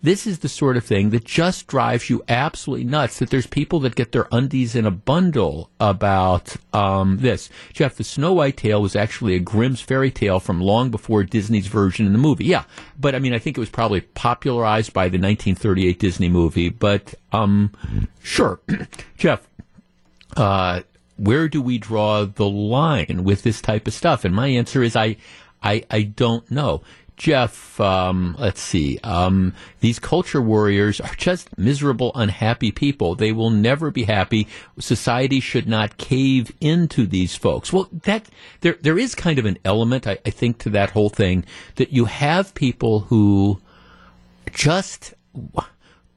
[0.06, 3.80] this is the sort of thing that just drives you absolutely nuts that there's people
[3.80, 7.50] that get their undies in a bundle about um, this.
[7.72, 11.66] Jeff, the Snow White tale was actually a Grimm's fairy tale from long before Disney's
[11.66, 12.44] version in the movie.
[12.44, 12.62] Yeah,
[12.96, 16.68] but I mean, I think it was probably popularized by the 1938 Disney movie.
[16.68, 17.72] But um,
[18.22, 18.60] sure,
[19.18, 19.48] Jeff.
[20.36, 20.82] Uh,
[21.16, 24.24] where do we draw the line with this type of stuff?
[24.24, 25.16] And my answer is I,
[25.62, 26.82] I, I don't know.
[27.16, 28.98] Jeff, um, let's see.
[29.02, 33.14] Um, these culture warriors are just miserable, unhappy people.
[33.14, 34.46] They will never be happy.
[34.78, 37.72] Society should not cave into these folks.
[37.72, 38.28] Well, that
[38.60, 41.44] there there is kind of an element, I, I think, to that whole thing
[41.76, 43.60] that you have people who
[44.52, 45.14] just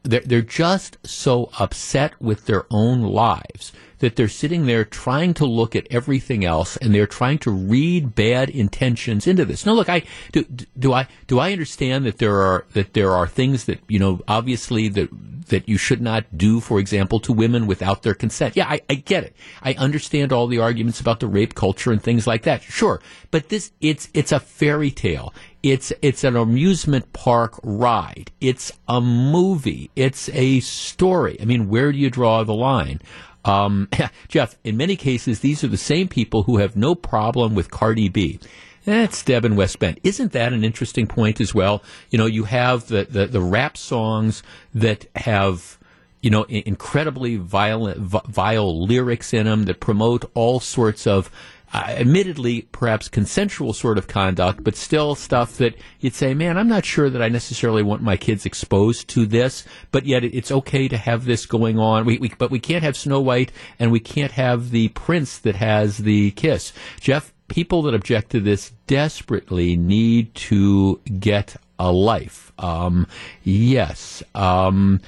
[0.04, 5.46] they're, they're just so upset with their own lives that they're sitting there trying to
[5.46, 9.66] look at everything else and they're trying to read bad intentions into this.
[9.66, 10.44] No, look, I do,
[10.78, 14.22] do I do I understand that there are that there are things that you know
[14.28, 15.10] obviously that
[15.50, 18.56] that you should not do, for example, to women without their consent.
[18.56, 19.36] Yeah, I, I get it.
[19.62, 22.64] I understand all the arguments about the rape culture and things like that.
[22.64, 25.34] Sure, but this it's it's a fairy tale.
[25.62, 28.32] It's it's an amusement park ride.
[28.40, 29.92] It's a movie.
[29.96, 31.38] It's a story.
[31.42, 33.02] I mean, where do you draw the line?
[33.46, 33.88] Um,
[34.28, 38.10] Jeff, in many cases, these are the same people who have no problem with Cardi
[38.10, 38.40] B.
[38.86, 40.00] That's Deb in West Bend.
[40.04, 41.84] Isn't that an interesting point as well?
[42.10, 44.42] You know, you have the, the, the rap songs
[44.74, 45.78] that have
[46.22, 51.32] you know, incredibly violent, vile lyrics in them that promote all sorts of
[51.74, 56.68] uh, admittedly perhaps consensual sort of conduct, but still stuff that you'd say, man, I'm
[56.68, 60.88] not sure that I necessarily want my kids exposed to this, but yet it's okay
[60.88, 62.06] to have this going on.
[62.06, 65.56] We, we, but we can't have Snow White and we can't have the prince that
[65.56, 66.74] has the kiss.
[67.00, 72.52] Jeff, people that object to this desperately need to get a life.
[72.58, 73.08] Um,
[73.44, 74.24] yes.
[74.34, 75.02] Um,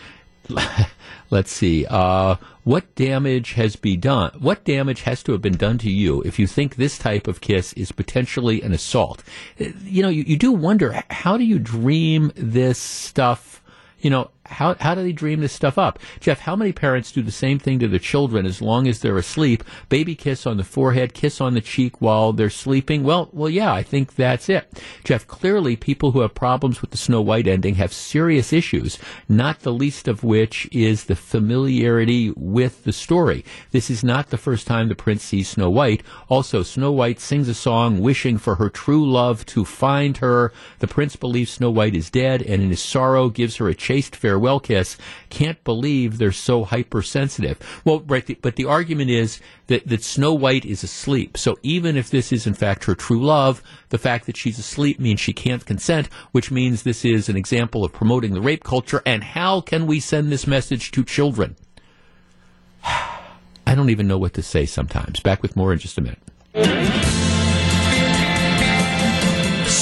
[1.30, 1.86] let's see.
[1.90, 4.32] Uh, what damage has been done?
[4.40, 7.42] What damage has to have been done to you if you think this type of
[7.42, 9.24] kiss is potentially an assault?
[9.60, 13.64] Uh, you know, you, you do wonder how do you dream this stuff?
[14.00, 15.98] You know, how, how do they dream this stuff up?
[16.20, 19.18] Jeff, how many parents do the same thing to their children as long as they're
[19.18, 19.64] asleep?
[19.90, 23.04] Baby kiss on the forehead, kiss on the cheek while they're sleeping?
[23.04, 24.82] Well, well, yeah, I think that's it.
[25.04, 28.98] Jeff, clearly people who have problems with the Snow White ending have serious issues,
[29.30, 33.46] not the least of which is the familiarity with the story.
[33.72, 36.04] This is not the first time the prince sees Snow White.
[36.30, 40.52] Also, Snow White sings a song wishing for her true love to find her.
[40.80, 44.16] The prince believes Snow White is dead and in his sorrow gives her a chaste
[44.16, 44.98] farewell farewell kiss
[45.30, 47.60] can't believe they're so hypersensitive.
[47.86, 51.38] Well, right, the, but the argument is that, that Snow White is asleep.
[51.38, 55.00] So even if this is in fact her true love, the fact that she's asleep
[55.00, 59.04] means she can't consent, which means this is an example of promoting the rape culture.
[59.06, 61.56] And how can we send this message to children?
[62.84, 65.20] I don't even know what to say sometimes.
[65.20, 67.31] Back with more in just a minute.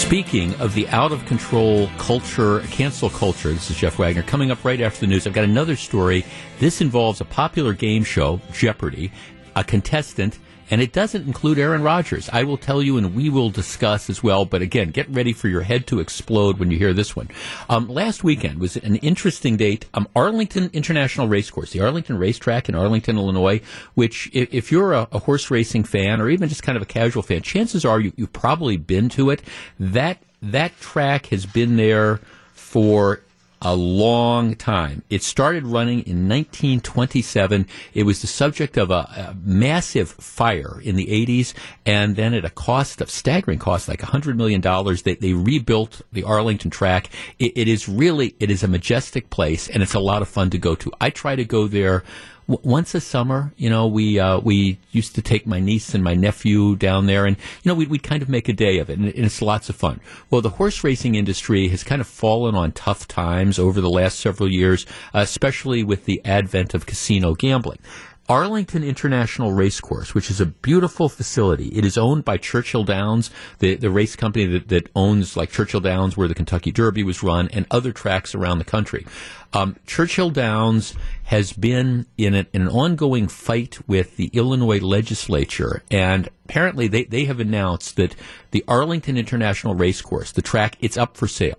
[0.10, 4.24] Speaking of the out of control culture, cancel culture, this is Jeff Wagner.
[4.24, 6.26] Coming up right after the news, I've got another story.
[6.58, 9.12] This involves a popular game show, Jeopardy.
[9.56, 12.30] A contestant and it doesn't include Aaron Rodgers.
[12.32, 14.46] I will tell you, and we will discuss as well.
[14.46, 17.30] But again, get ready for your head to explode when you hear this one.
[17.70, 19.86] Um, last weekend was an interesting date.
[19.94, 23.62] Um, Arlington International Racecourse, the Arlington Racetrack in Arlington, Illinois.
[23.96, 26.86] Which, if, if you're a, a, horse racing fan or even just kind of a
[26.86, 29.42] casual fan, chances are you, you've probably been to it.
[29.80, 32.20] That that track has been there
[32.54, 33.22] for
[33.62, 35.04] a long time.
[35.10, 37.68] It started running in 1927.
[37.94, 41.54] It was the subject of a, a, massive fire in the 80s,
[41.86, 44.62] and then at a cost of staggering cost, like $100 million,
[45.04, 47.10] they, they rebuilt the Arlington track.
[47.38, 50.50] It, it is really, it is a majestic place, and it's a lot of fun
[50.52, 50.92] to go to.
[51.02, 52.04] I try to go there
[52.50, 56.16] once a summer, you know, we uh, we used to take my niece and my
[56.16, 58.98] nephew down there, and you know, we'd, we'd kind of make a day of it,
[58.98, 60.02] and, and it's lots of fun.
[60.32, 64.20] Well, the horse racing industry has kind of fallen on tough times over the last
[64.20, 67.80] several years, especially with the advent of casino gambling.
[68.30, 71.70] Arlington International Racecourse, which is a beautiful facility.
[71.70, 75.80] It is owned by Churchill Downs, the, the race company that, that owns like Churchill
[75.80, 79.08] Downs, where the Kentucky Derby was run, and other tracks around the country.
[79.52, 85.82] Um, Churchill Downs has been in, a, in, an ongoing fight with the Illinois legislature,
[85.90, 88.16] and apparently they, they have announced that
[88.52, 91.58] the Arlington International Racecourse, the track, it's up for sale.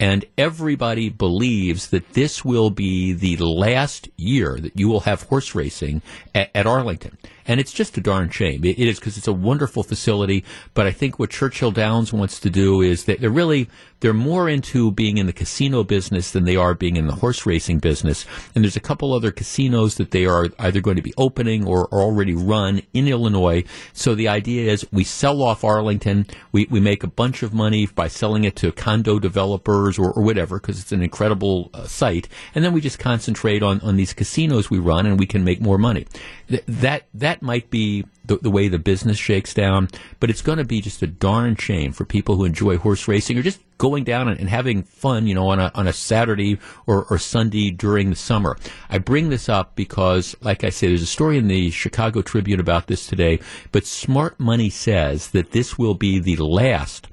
[0.00, 5.54] And everybody believes that this will be the last year that you will have horse
[5.54, 6.00] racing
[6.34, 7.18] at, at Arlington.
[7.46, 8.64] And it's just a darn shame.
[8.64, 10.44] it, it is because it's a wonderful facility.
[10.74, 13.68] But I think what Churchill Downs wants to do is that they're really
[14.00, 17.44] they're more into being in the casino business than they are being in the horse
[17.44, 18.24] racing business.
[18.54, 21.86] And there's a couple other casinos that they are either going to be opening or
[21.92, 23.64] already run in Illinois.
[23.92, 27.86] So the idea is we sell off Arlington, we, we make a bunch of money
[27.86, 32.28] by selling it to condo developers or, or whatever because it's an incredible uh, site,
[32.54, 35.60] and then we just concentrate on, on these casinos we run and we can make
[35.60, 36.06] more money.
[36.48, 39.88] Th- that that might be the, the way the business shakes down.
[40.18, 43.38] But it's going to be just a darn shame for people who enjoy horse racing
[43.38, 46.58] or just going down and, and having fun, you know, on a, on a Saturday
[46.86, 48.56] or, or Sunday during the summer.
[48.88, 52.60] I bring this up because, like I say, there's a story in the Chicago Tribune
[52.60, 53.40] about this today,
[53.72, 57.08] but smart money says that this will be the last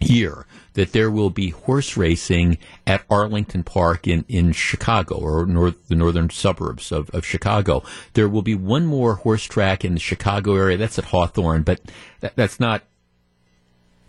[0.00, 0.46] year
[0.76, 5.96] that there will be horse racing at Arlington Park in, in Chicago or north, the
[5.96, 7.82] northern suburbs of, of Chicago.
[8.12, 10.76] There will be one more horse track in the Chicago area.
[10.76, 11.80] That's at Hawthorne, but
[12.20, 12.82] that, that's not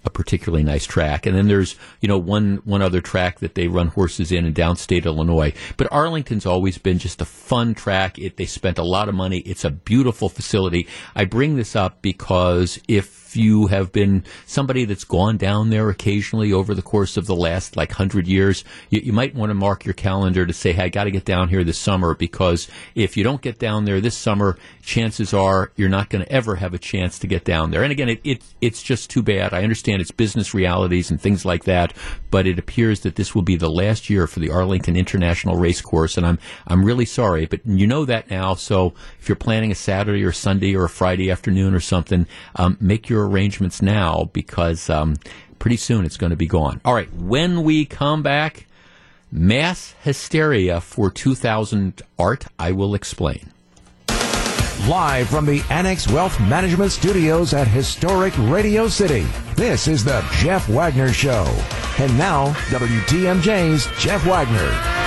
[0.04, 1.26] a particularly nice track.
[1.26, 4.54] And then there's, you know, one, one other track that they run horses in in
[4.54, 5.54] downstate Illinois.
[5.78, 8.20] But Arlington's always been just a fun track.
[8.20, 9.40] It, they spent a lot of money.
[9.40, 10.88] It's a beautiful facility.
[11.16, 16.54] I bring this up because if you have been somebody that's gone down there occasionally
[16.54, 19.86] over the course of the last like hundred years, you, you might want to mark
[19.86, 23.18] your calendar to say, hey, I got to get down here this summer because if
[23.18, 26.74] you don't get down there this summer, chances are you're not going to ever have
[26.74, 27.84] a chance to get down there.
[27.84, 29.54] And again, it, it, it's just too bad.
[29.54, 31.94] I understand it's business realities and things like that,
[32.32, 35.82] but it appears that this will be the last year for the Arlington International Race
[35.82, 38.56] Course, and I'm I'm really sorry, but you know that now.
[38.56, 42.78] So if you're planning a Saturday or Sunday or a Friday afternoon or something, um,
[42.80, 45.16] make your arrangements now because um,
[45.60, 46.82] pretty soon it's going to be gone.
[46.86, 48.68] All right, when we come back,
[49.32, 52.46] mass hysteria for 2000 art.
[52.60, 53.52] I will explain.
[54.88, 60.70] Live from the Annex Wealth Management Studios at historic Radio City, this is the Jeff
[60.70, 61.46] Wagner Show.
[62.00, 65.07] And now, WTMJ's Jeff Wagner.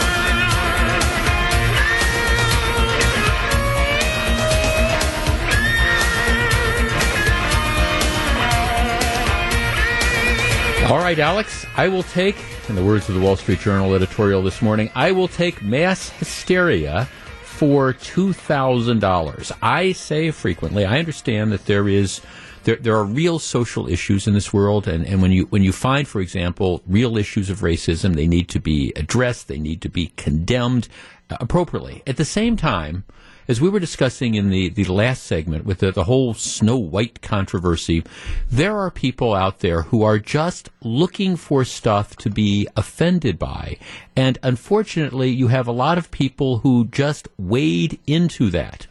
[10.91, 12.35] All right, Alex, I will take,
[12.69, 16.09] in the words of the Wall Street Journal editorial this morning, I will take mass
[16.09, 17.05] hysteria
[17.45, 19.53] for $2,000.
[19.63, 22.21] I say frequently, I understand that there is
[22.65, 25.71] there, there are real social issues in this world, and, and when you when you
[25.71, 29.89] find, for example, real issues of racism, they need to be addressed, they need to
[29.89, 30.89] be condemned
[31.31, 32.03] appropriately.
[32.05, 33.05] At the same time,
[33.49, 37.23] as we were discussing in the, the last segment with the, the whole Snow White
[37.23, 38.05] controversy,
[38.51, 43.77] there are people out there who are just looking for stuff to be offended by.
[44.15, 48.87] And unfortunately, you have a lot of people who just wade into that.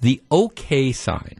[0.00, 1.38] The OK sign,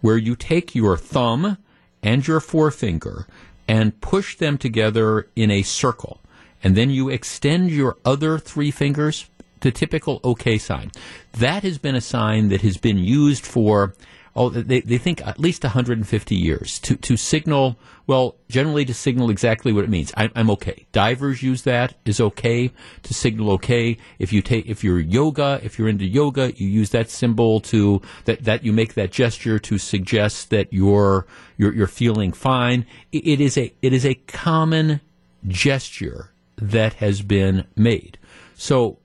[0.00, 1.58] where you take your thumb
[2.02, 3.26] and your forefinger
[3.66, 6.20] and push them together in a circle,
[6.62, 9.28] and then you extend your other three fingers
[9.60, 10.90] the typical OK sign.
[11.32, 13.94] That has been a sign that has been used for,
[14.34, 19.30] oh, they, they think at least 150 years to, to signal, well, generally to signal
[19.30, 20.12] exactly what it means.
[20.16, 20.86] I, I'm okay.
[20.92, 23.98] Divers use that is okay to signal okay.
[24.18, 28.00] If you take, if you're yoga, if you're into yoga, you use that symbol to,
[28.24, 32.86] that, that you make that gesture to suggest that you're, you're, you're feeling fine.
[33.12, 35.00] It, it is a, it is a common
[35.46, 38.18] gesture that has been made.
[38.54, 38.98] So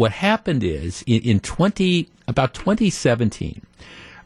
[0.00, 3.60] what happened is in, in 20 about 2017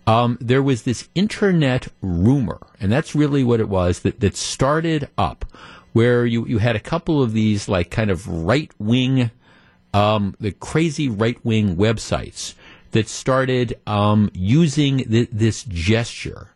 [0.06, 5.08] um, there was this internet rumor and that's really what it was that, that started
[5.18, 5.44] up
[5.92, 9.32] where you, you had a couple of these like kind of right wing
[9.92, 12.54] um, the crazy right wing websites
[12.92, 16.50] that started um, using th- this gesture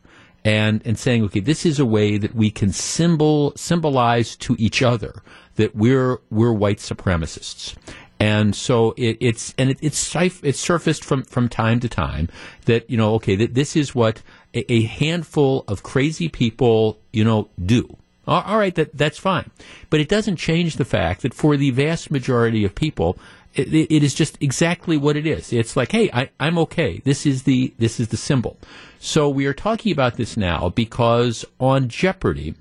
[0.45, 4.83] and and saying, okay, this is a way that we can symbol symbolize to each
[4.83, 5.23] other
[5.57, 7.75] that we're we're white supremacists.
[8.21, 12.29] And so it, it's and it, it's it's surfaced from from time to time
[12.65, 14.23] that you know okay that this is what
[14.55, 17.97] a, a handful of crazy people you know do.
[18.27, 19.51] All right, that that's fine,
[19.89, 23.19] but it doesn't change the fact that for the vast majority of people,
[23.55, 25.51] it, it is just exactly what it is.
[25.51, 27.01] It's like, hey, I, I'm okay.
[27.05, 28.59] This is the this is the symbol.
[28.99, 32.55] So we are talking about this now because on Jeopardy,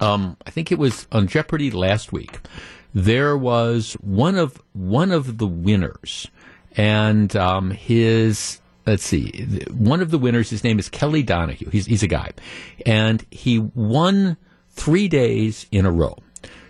[0.00, 2.40] um, I think it was on Jeopardy last week
[2.94, 6.28] there was one of one of the winners,
[6.76, 10.50] and um, his let's see, one of the winners.
[10.50, 11.70] His name is Kelly Donahue.
[11.70, 12.30] He's he's a guy,
[12.84, 14.36] and he won
[14.70, 16.16] three days in a row.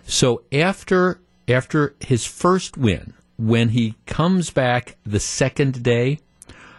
[0.03, 6.19] So after after his first win, when he comes back the second day,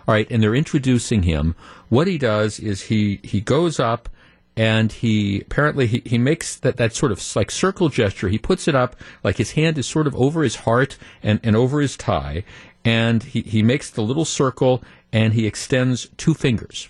[0.07, 1.55] all right, and they're introducing him.
[1.88, 4.09] What he does is he he goes up
[4.57, 8.28] and he apparently he, he makes that, that sort of like circle gesture.
[8.28, 11.57] He puts it up like his hand is sort of over his heart and, and
[11.57, 12.44] over his tie,
[12.84, 14.82] and he, he makes the little circle
[15.12, 16.88] and he extends two fingers.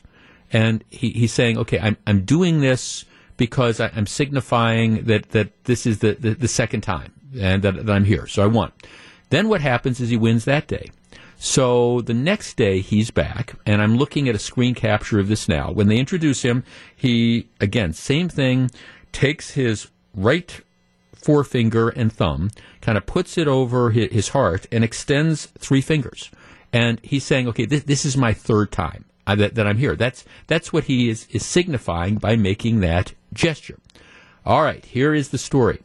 [0.52, 3.04] And he, he's saying, okay, I'm, I'm doing this
[3.36, 7.86] because I, am signifying that, that this is the, the, the second time and that,
[7.86, 8.26] that I'm here.
[8.26, 8.72] So I won.
[9.30, 10.90] Then what happens is he wins that day.
[11.44, 15.46] So the next day he's back, and I'm looking at a screen capture of this
[15.46, 15.70] now.
[15.70, 16.64] When they introduce him,
[16.96, 18.70] he, again, same thing,
[19.12, 20.62] takes his right
[21.14, 26.30] forefinger and thumb, kind of puts it over his heart, and extends three fingers.
[26.72, 29.96] And he's saying, okay, this, this is my third time uh, that, that I'm here.
[29.96, 33.78] That's, that's what he is, is signifying by making that gesture.
[34.46, 35.82] All right, here is the story.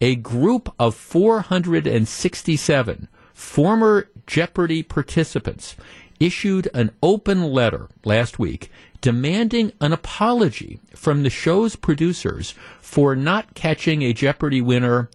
[0.00, 3.08] A group of 467
[3.40, 5.74] former Jeopardy participants
[6.20, 8.70] issued an open letter last week
[9.00, 15.10] demanding an apology from the show's producers for not catching a Jeopardy winner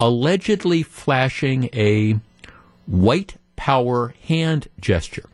[0.00, 2.18] allegedly flashing a
[2.86, 5.28] white power hand gesture.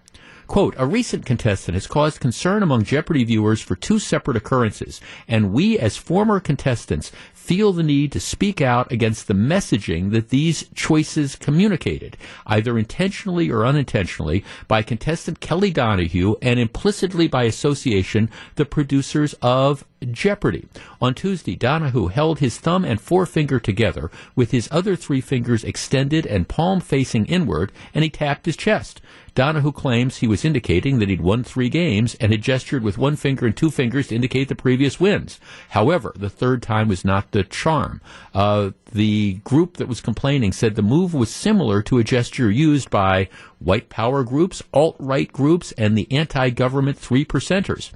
[0.46, 5.50] Quote, a recent contestant has caused concern among Jeopardy viewers for two separate occurrences, and
[5.50, 7.10] we as former contestants
[7.42, 12.16] feel the need to speak out against the messaging that these choices communicated,
[12.46, 19.84] either intentionally or unintentionally, by contestant Kelly Donahue and implicitly by association the producers of
[20.10, 20.66] Jeopardy!
[21.00, 26.26] On Tuesday, Donahue held his thumb and forefinger together with his other three fingers extended
[26.26, 29.00] and palm facing inward, and he tapped his chest.
[29.34, 33.16] Donahue claims he was indicating that he'd won three games and had gestured with one
[33.16, 35.40] finger and two fingers to indicate the previous wins.
[35.70, 38.00] However, the third time was not the charm.
[38.32, 42.90] Uh, the group that was complaining said the move was similar to a gesture used
[42.90, 43.28] by
[43.58, 47.90] white power groups, alt right groups, and the anti government three percenters.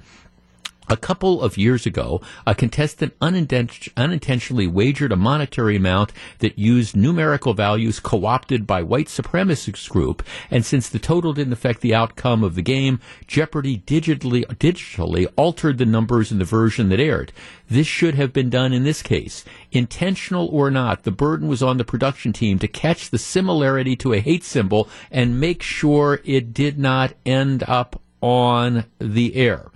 [0.89, 6.95] A couple of years ago, a contestant uninten- unintentionally wagered a monetary amount that used
[6.95, 12.41] numerical values co-opted by white supremacist group, and since the total didn't affect the outcome
[12.41, 17.33] of the game, Jeopardy digitally, digitally altered the numbers in the version that aired.
[17.69, 19.43] This should have been done in this case.
[19.73, 24.13] Intentional or not, the burden was on the production team to catch the similarity to
[24.13, 29.69] a hate symbol and make sure it did not end up on the air.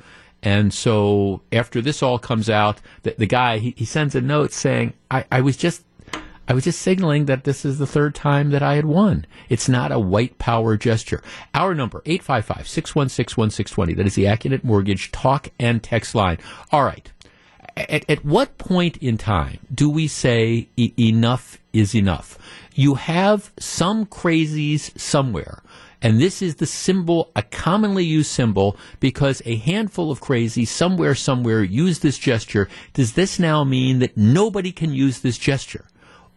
[0.44, 4.52] And so after this all comes out, the, the guy he, he, sends a note
[4.52, 5.84] saying, I, I was just
[6.48, 9.26] I was just signaling that this is the third time that I had won.
[9.48, 11.22] It's not a white power gesture.
[11.54, 13.96] Our number, 855-616-1620.
[13.96, 16.40] That is the Accunet Mortgage talk and text line.
[16.72, 17.10] All right.
[17.78, 22.38] At, at what point in time do we say e- enough is enough?
[22.74, 25.64] You have some crazies somewhere
[26.02, 31.16] and this is the symbol, a commonly used symbol, because a handful of crazies somewhere,
[31.16, 32.68] somewhere use this gesture.
[32.94, 35.86] Does this now mean that nobody can use this gesture?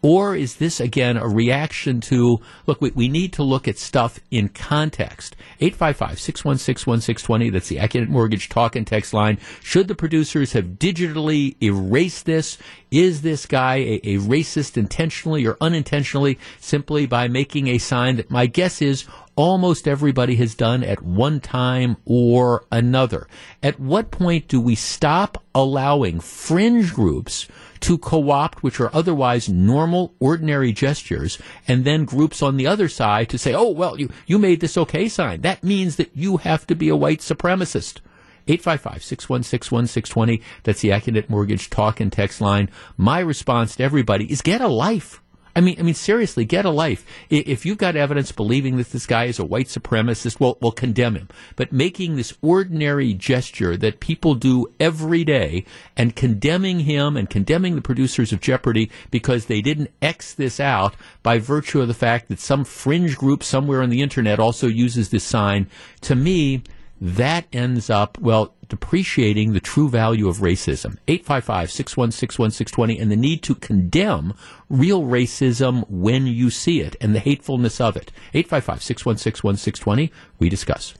[0.04, 4.20] Or is this again a reaction to, look, we, we need to look at stuff
[4.30, 5.34] in context.
[5.62, 9.38] 855-616-1620, that's the Accunet Mortgage talk and text line.
[9.62, 12.58] Should the producers have digitally erased this?
[12.90, 18.30] Is this guy a, a racist intentionally or unintentionally simply by making a sign that
[18.30, 19.06] my guess is
[19.36, 23.26] almost everybody has done at one time or another.
[23.62, 27.48] At what point do we stop allowing fringe groups
[27.80, 33.28] to co-opt which are otherwise normal, ordinary gestures, and then groups on the other side
[33.28, 35.42] to say, oh, well, you, you made this okay sign.
[35.42, 38.00] That means that you have to be a white supremacist.
[38.48, 40.42] 855-616-1620.
[40.64, 42.68] That's the Accunet Mortgage talk and text line.
[42.96, 45.22] My response to everybody is get a life.
[45.56, 47.06] I mean, I mean, seriously, get a life.
[47.30, 51.14] If you've got evidence believing that this guy is a white supremacist, well, we'll condemn
[51.14, 51.28] him.
[51.54, 55.64] But making this ordinary gesture that people do every day
[55.96, 60.96] and condemning him and condemning the producers of Jeopardy because they didn't X this out
[61.22, 65.10] by virtue of the fact that some fringe group somewhere on the internet also uses
[65.10, 65.68] this sign,
[66.00, 66.62] to me,
[67.00, 70.96] that ends up, well, depreciating the true value of racism.
[71.08, 74.34] 855-616-1620 and the need to condemn
[74.68, 78.10] real racism when you see it and the hatefulness of it.
[78.34, 80.94] 855-616-1620, we discuss.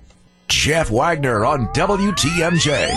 [0.49, 2.91] Jeff Wagner on WTMJ.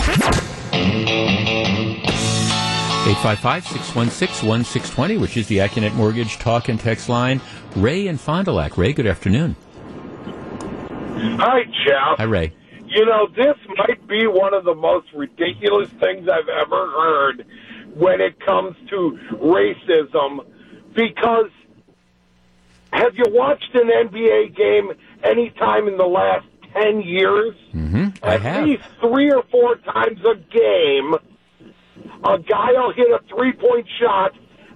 [3.08, 7.40] 855-616-1620, which is the Accunet Mortgage talk and text line.
[7.74, 8.76] Ray and Fond du Lac.
[8.76, 9.56] Ray, good afternoon.
[11.40, 12.18] Hi, Jeff.
[12.18, 12.52] Hi, Ray.
[12.88, 17.46] You know, this might be one of the most ridiculous things I've ever heard
[17.94, 20.40] when it comes to racism
[20.94, 21.50] because
[22.92, 27.54] have you watched an NBA game any time in the last 10 years?
[27.74, 28.08] Mm-hmm.
[28.24, 28.66] I At have.
[28.66, 31.14] least three or four times a game,
[32.24, 34.32] a guy will hit a three point shot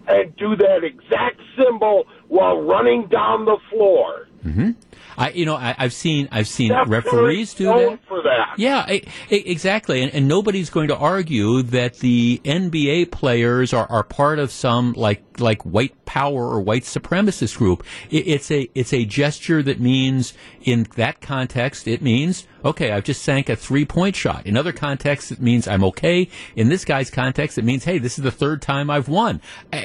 [0.09, 4.29] and do that exact symbol while running down the floor.
[4.45, 4.71] Mm-hmm.
[5.17, 7.99] I, you know, I, have seen, I've seen Steph referees do that.
[8.09, 8.59] that.
[8.59, 10.03] Yeah, I, I, exactly.
[10.03, 14.93] And, and nobody's going to argue that the NBA players are, are part of some
[14.95, 17.85] like like white power or white supremacist group.
[18.11, 23.05] It, it's a it's a gesture that means in that context it means okay, I've
[23.05, 24.47] just sank a three point shot.
[24.47, 26.29] In other contexts, it means I'm okay.
[26.57, 29.41] In this guy's context, it means hey, this is the third time I've won.
[29.73, 29.79] Uh,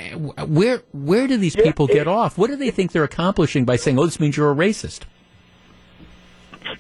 [0.46, 2.38] where where do these people get off?
[2.38, 5.02] What do they think they're accomplishing by saying, oh, this means you're a racist?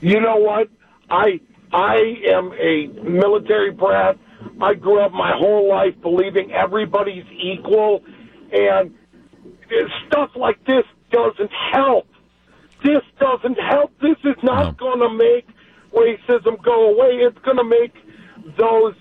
[0.01, 0.69] You know what?
[1.09, 1.39] I
[1.71, 4.17] I am a military brat.
[4.61, 8.03] I grew up my whole life believing everybody's equal,
[8.51, 8.91] and
[10.07, 12.07] stuff like this doesn't help.
[12.83, 13.91] This doesn't help.
[14.01, 14.53] This is No.
[14.53, 15.47] not going to make
[15.93, 17.15] racism go away.
[17.25, 17.93] It's going to make
[18.57, 18.93] those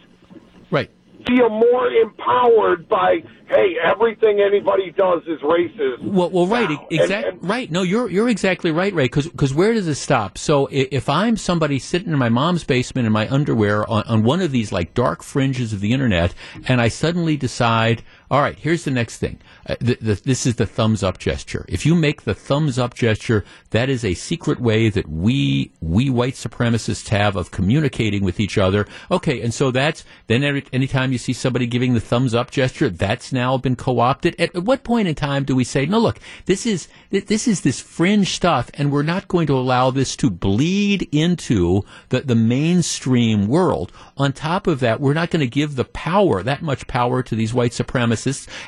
[0.70, 0.90] Right.
[1.28, 6.00] feel more empowered by, hey, everything anybody does is racist.
[6.02, 7.70] Well, well, right, exactly, right.
[7.70, 9.04] No, you're you're exactly right, Ray.
[9.04, 10.38] Because where does it stop?
[10.38, 14.40] So if I'm somebody sitting in my mom's basement in my underwear on, on one
[14.40, 16.34] of these like dark fringes of the internet,
[16.66, 19.38] and I suddenly decide, All right, here's the next thing.
[19.68, 21.64] Uh, the, the, this is the thumbs up gesture.
[21.68, 26.10] If you make the thumbs up gesture, that is a secret way that we we
[26.10, 28.86] white supremacists have of communicating with each other.
[29.12, 32.90] Okay, and so that's then every, anytime you see somebody giving the thumbs up gesture,
[32.90, 34.34] that's now been co-opted.
[34.40, 37.60] At, at what point in time do we say, no, look, this is this is
[37.60, 42.34] this fringe stuff, and we're not going to allow this to bleed into the the
[42.34, 43.92] mainstream world.
[44.16, 47.36] On top of that, we're not going to give the power that much power to
[47.36, 48.15] these white supremacists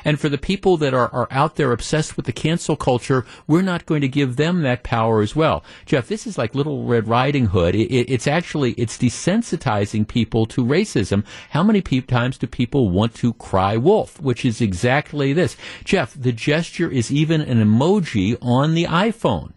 [0.05, 3.61] and for the people that are, are out there obsessed with the cancel culture, we're
[3.61, 5.63] not going to give them that power as well.
[5.85, 7.75] Jeff, this is like Little Red Riding Hood.
[7.75, 11.23] It, it, it's actually, it's desensitizing people to racism.
[11.51, 14.19] How many pe- times do people want to cry wolf?
[14.21, 15.55] Which is exactly this.
[15.83, 19.53] Jeff, the gesture is even an emoji on the iPhone.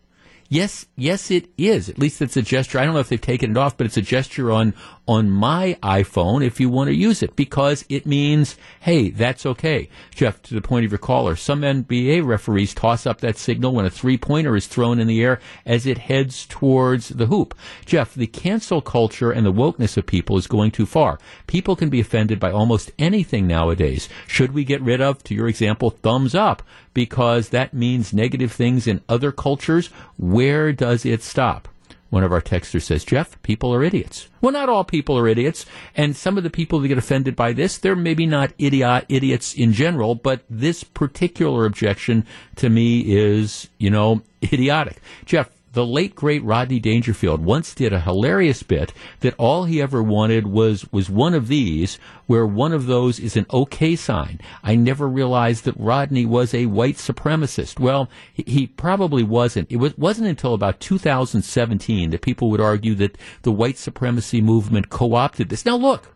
[0.48, 1.88] Yes, yes, it is.
[1.88, 2.78] At least it's a gesture.
[2.78, 4.74] I don't know if they've taken it off, but it's a gesture on
[5.08, 9.88] on my iPhone if you want to use it because it means, hey, that's okay.
[10.14, 13.84] Jeff, to the point of your caller, some NBA referees toss up that signal when
[13.84, 17.54] a three pointer is thrown in the air as it heads towards the hoop.
[17.84, 21.18] Jeff, the cancel culture and the wokeness of people is going too far.
[21.46, 24.08] People can be offended by almost anything nowadays.
[24.28, 26.62] Should we get rid of, to your example, thumbs up
[26.94, 29.88] because that means negative things in other cultures?
[30.16, 31.68] Where does it stop?
[32.12, 34.28] One of our texters says, Jeff, people are idiots.
[34.42, 35.64] Well, not all people are idiots.
[35.96, 39.54] And some of the people that get offended by this, they're maybe not idiot, idiots
[39.54, 45.00] in general, but this particular objection to me is, you know, idiotic.
[45.24, 50.02] Jeff, the late great Rodney Dangerfield once did a hilarious bit that all he ever
[50.02, 54.38] wanted was was one of these, where one of those is an OK sign.
[54.62, 57.78] I never realized that Rodney was a white supremacist.
[57.80, 59.70] Well, he, probably wasn't.
[59.70, 64.90] It was, wasn't until about 2017 that people would argue that the white supremacy movement
[64.90, 65.64] co-opted this.
[65.64, 66.08] Now, look,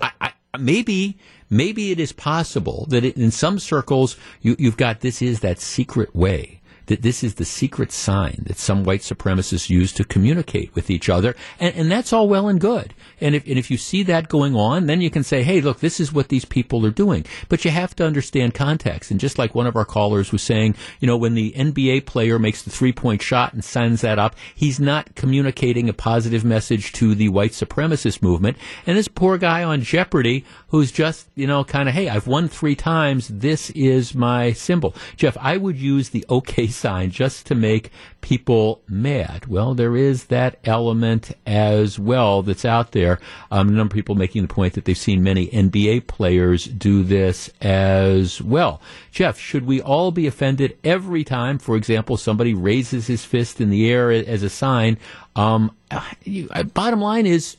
[0.00, 1.18] I, I, maybe
[1.50, 6.14] maybe it is possible that in some circles you, you've got this is that secret
[6.16, 10.90] way that this is the secret sign that some white supremacists use to communicate with
[10.90, 11.34] each other.
[11.58, 12.94] And, and that's all well and good.
[13.20, 15.80] And if, and if you see that going on, then you can say, hey, look,
[15.80, 17.26] this is what these people are doing.
[17.48, 19.10] But you have to understand context.
[19.10, 22.38] And just like one of our callers was saying, you know, when the NBA player
[22.38, 26.92] makes the three point shot and signs that up, he's not communicating a positive message
[26.92, 28.56] to the white supremacist movement.
[28.86, 32.48] And this poor guy on Jeopardy who's just, you know, kind of, hey, I've won
[32.48, 33.28] three times.
[33.28, 34.94] This is my symbol.
[35.16, 37.90] Jeff, I would use the OK sign just to make
[38.20, 39.46] people mad.
[39.46, 43.20] Well, there is that element as well that's out there.
[43.50, 47.04] Um, a number of people making the point that they've seen many NBA players do
[47.04, 48.80] this as well.
[49.12, 53.70] Jeff, should we all be offended every time, for example, somebody raises his fist in
[53.70, 54.98] the air as a sign?
[55.36, 55.70] Um,
[56.24, 57.56] you, bottom line is,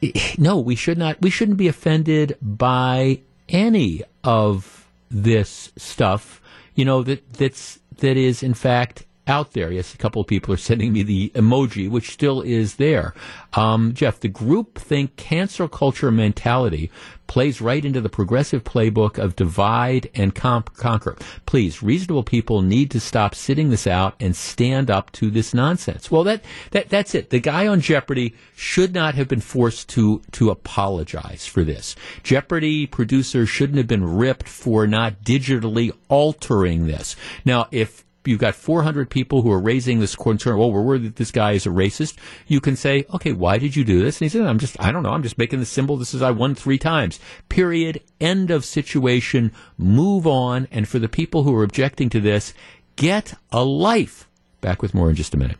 [0.38, 1.20] no, we should not.
[1.20, 6.40] We shouldn't be offended by any of this stuff.
[6.74, 9.70] You know that that's that is in fact out there.
[9.72, 13.14] Yes, a couple of people are sending me the emoji, which still is there.
[13.54, 16.90] Um, Jeff, the group think cancel culture mentality
[17.28, 21.16] plays right into the progressive playbook of divide and comp- conquer.
[21.46, 26.10] Please, reasonable people need to stop sitting this out and stand up to this nonsense.
[26.10, 27.30] Well, that, that that's it.
[27.30, 31.94] The guy on Jeopardy should not have been forced to to apologize for this.
[32.22, 37.14] Jeopardy producers shouldn't have been ripped for not digitally altering this.
[37.44, 40.58] Now, if you've got 400 people who are raising this concern.
[40.58, 42.16] Well, we're worried that this guy is a racist.
[42.46, 44.20] You can say, okay, why did you do this?
[44.20, 45.10] And he said, I'm just, I don't know.
[45.10, 45.96] I'm just making the symbol.
[45.96, 47.18] This is I won three times.
[47.48, 48.02] Period.
[48.20, 49.52] End of situation.
[49.76, 50.68] Move on.
[50.70, 52.52] And for the people who are objecting to this,
[52.96, 54.28] get a life.
[54.60, 55.56] Back with more in just a minute.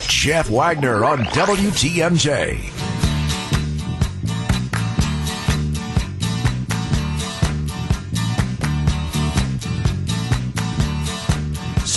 [0.00, 2.87] Jeff Wagner on WTMJ.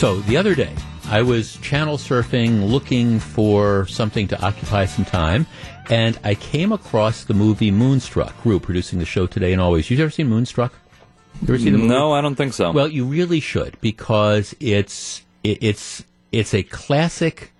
[0.02, 0.74] So the other day,
[1.10, 5.46] I was channel surfing looking for something to occupy some time,
[5.92, 8.34] and I came across the movie Moonstruck.
[8.44, 9.92] Rue producing the show today and always.
[9.92, 10.74] You've ever seen Moonstruck?
[11.44, 11.90] You ever seen the movie?
[11.90, 12.72] No, I don't think so.
[12.72, 17.54] Well, you really should because it's it, it's it's a classic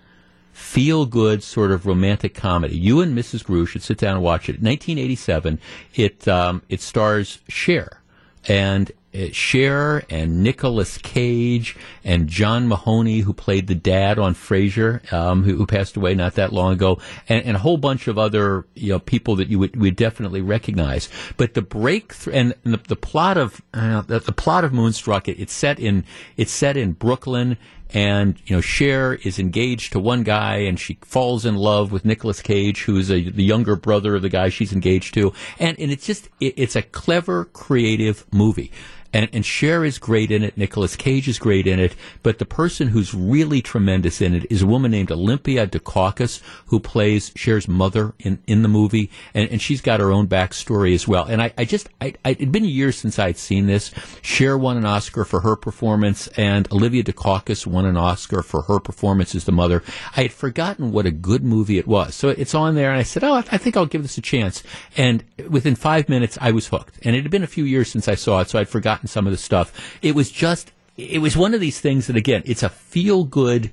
[0.52, 2.76] feel good sort of romantic comedy.
[2.76, 3.44] You and Mrs.
[3.44, 4.60] Grew should sit down and watch it.
[4.60, 5.60] 1987.
[5.94, 8.02] It um, it stars Cher
[8.48, 8.90] and
[9.32, 15.56] Cher and Nicolas Cage and John Mahoney, who played the dad on Frasier, um, who,
[15.56, 16.98] who, passed away not that long ago,
[17.28, 20.40] and, and, a whole bunch of other you know people that you would, would definitely
[20.40, 21.10] recognize.
[21.36, 25.38] But the breakthrough and, the, the, plot of uh, the, the, plot of Moonstruck, it,
[25.38, 26.04] it's set in
[26.36, 27.58] it's set in Brooklyn
[27.94, 32.04] and you know Cher is engaged to one guy, and she falls in love with
[32.04, 35.78] Nicolas Cage, who is a, the younger brother of the guy she's engaged to, and
[35.78, 38.72] and it's just it, it's a clever, creative movie
[39.12, 40.56] and, and Cher is great in it.
[40.56, 41.94] Nicolas Cage is great in it.
[42.22, 46.80] But the person who's really tremendous in it is a woman named Olympia Dukakis, who
[46.80, 49.10] plays Cher's mother in, in the movie.
[49.34, 51.24] And, and she's got her own backstory as well.
[51.24, 53.92] And I, I just, I, I, it'd been years since I'd seen this.
[54.22, 58.80] Cher won an Oscar for her performance, and Olympia Dukakis won an Oscar for her
[58.80, 59.82] performance as the mother.
[60.16, 62.14] I had forgotten what a good movie it was.
[62.14, 64.62] So it's on there, and I said, oh, I think I'll give this a chance.
[64.96, 66.98] And within five minutes, I was hooked.
[67.02, 69.08] And it had been a few years since I saw it, so I'd forgotten forgotten
[69.08, 69.98] some of the stuff.
[70.02, 73.70] It was just, it was one of these things that, again, it's a feel good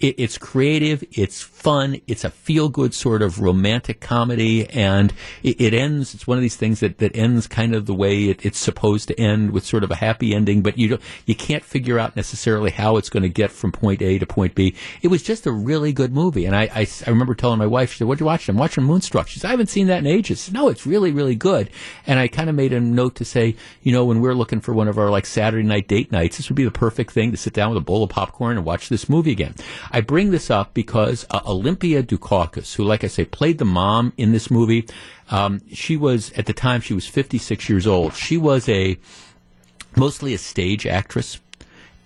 [0.00, 5.60] it, it's creative, it's fun, it's a feel good sort of romantic comedy, and it,
[5.60, 6.14] it, ends.
[6.14, 9.08] It's one of these things that, that ends kind of the way it, it's supposed
[9.08, 12.16] to end with sort of a happy ending, but you don't, you can't figure out
[12.16, 14.74] necessarily how it's going to get from point A to point B.
[15.02, 17.92] It was just a really good movie, and I, I, I remember telling my wife,
[17.92, 19.28] she said, "What you watching?" I'm watching Moonstruck.
[19.28, 21.70] She said, "I haven't seen that in ages." Said, no, it's really really good,
[22.06, 24.72] and I kind of made a note to say, you know, when we're looking for
[24.72, 27.36] one of our like Saturday night date nights, this would be the perfect thing to
[27.36, 29.54] sit down with a bowl of popcorn and watch this movie again.
[29.90, 34.12] I bring this up because uh, Olympia Dukakis, who, like I say, played the mom
[34.16, 34.86] in this movie,
[35.30, 38.14] um, she was at the time she was 56 years old.
[38.14, 38.98] She was a
[39.96, 41.40] mostly a stage actress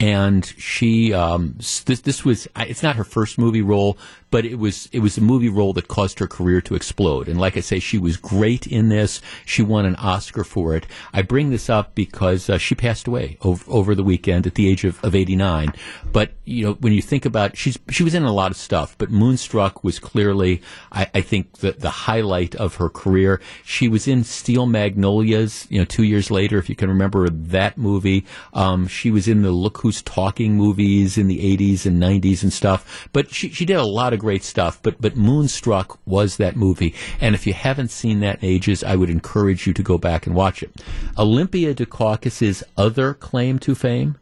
[0.01, 3.97] and she um, this this was it's not her first movie role,
[4.35, 7.29] but it was it was a movie role that caused her career to explode.
[7.29, 9.21] And like I say, she was great in this.
[9.47, 10.89] She won an Oscar for it.
[11.13, 14.69] I bring this up because uh, she passed away over, over the weekend at the
[14.69, 15.73] age of, of 89.
[16.13, 18.99] But you know, when you think about she's she was in a lot of stuff,
[18.99, 20.61] but Moonstruck was clearly
[20.91, 23.41] I, I think the the highlight of her career.
[23.65, 27.79] She was in Steel Magnolias, you know, two years later, if you can remember that
[27.79, 28.27] movie.
[28.53, 32.53] Um, she was in the Look Who's Talking movies in the 80s and 90s and
[32.53, 33.09] stuff.
[33.13, 36.95] But she she did a lot of great stuff, but but Moonstruck was that movie.
[37.21, 40.27] And if you haven't seen that in ages, I would encourage you to go back
[40.27, 40.83] and watch it.
[41.19, 44.17] Olympia Dukakis's other claim to fame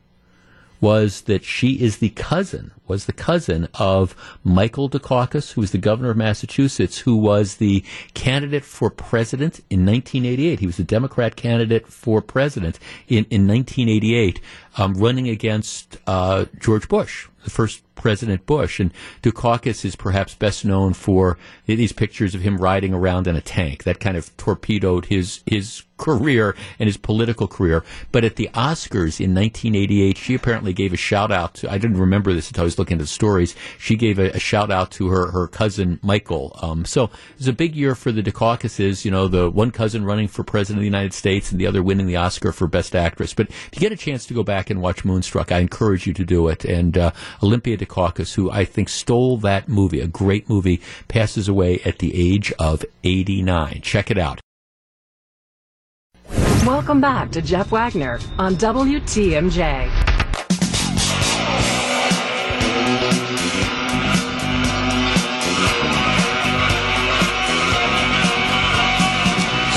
[0.81, 4.15] was that she is the cousin, was the cousin of
[4.45, 7.83] Michael Dukakis, who was the governor of Massachusetts, who was the
[8.13, 10.61] candidate for president in 1988.
[10.61, 12.79] He was the Democrat candidate for president
[13.09, 14.43] in, in 1988,
[14.77, 18.79] um, running against uh, George Bush, the first President Bush.
[18.79, 23.41] And Dukakis is perhaps best known for these pictures of him riding around in a
[23.41, 23.85] tank.
[23.85, 27.85] That kind of torpedoed his his career and his political career.
[28.11, 31.99] But at the Oscars in 1988, she apparently gave a shout out to, I didn't
[31.99, 33.55] remember this until I was looking at the stories.
[33.79, 36.59] She gave a, a shout out to her, her cousin Michael.
[36.61, 40.05] Um, so it was a big year for the Dukakises, you know, the one cousin
[40.05, 42.97] running for president of the United States and the other winning the Oscar for best
[42.97, 43.35] actress.
[43.35, 46.13] But if you get a chance to go back and watch Moonstruck, I encourage you
[46.15, 46.65] to do it.
[46.65, 51.81] And uh, Olympia Dukakis, who I think stole that movie, a great movie, passes away
[51.85, 53.81] at the age of 89.
[53.83, 54.41] Check it out.
[56.67, 60.12] Welcome back to Jeff Wagner on WTMJ.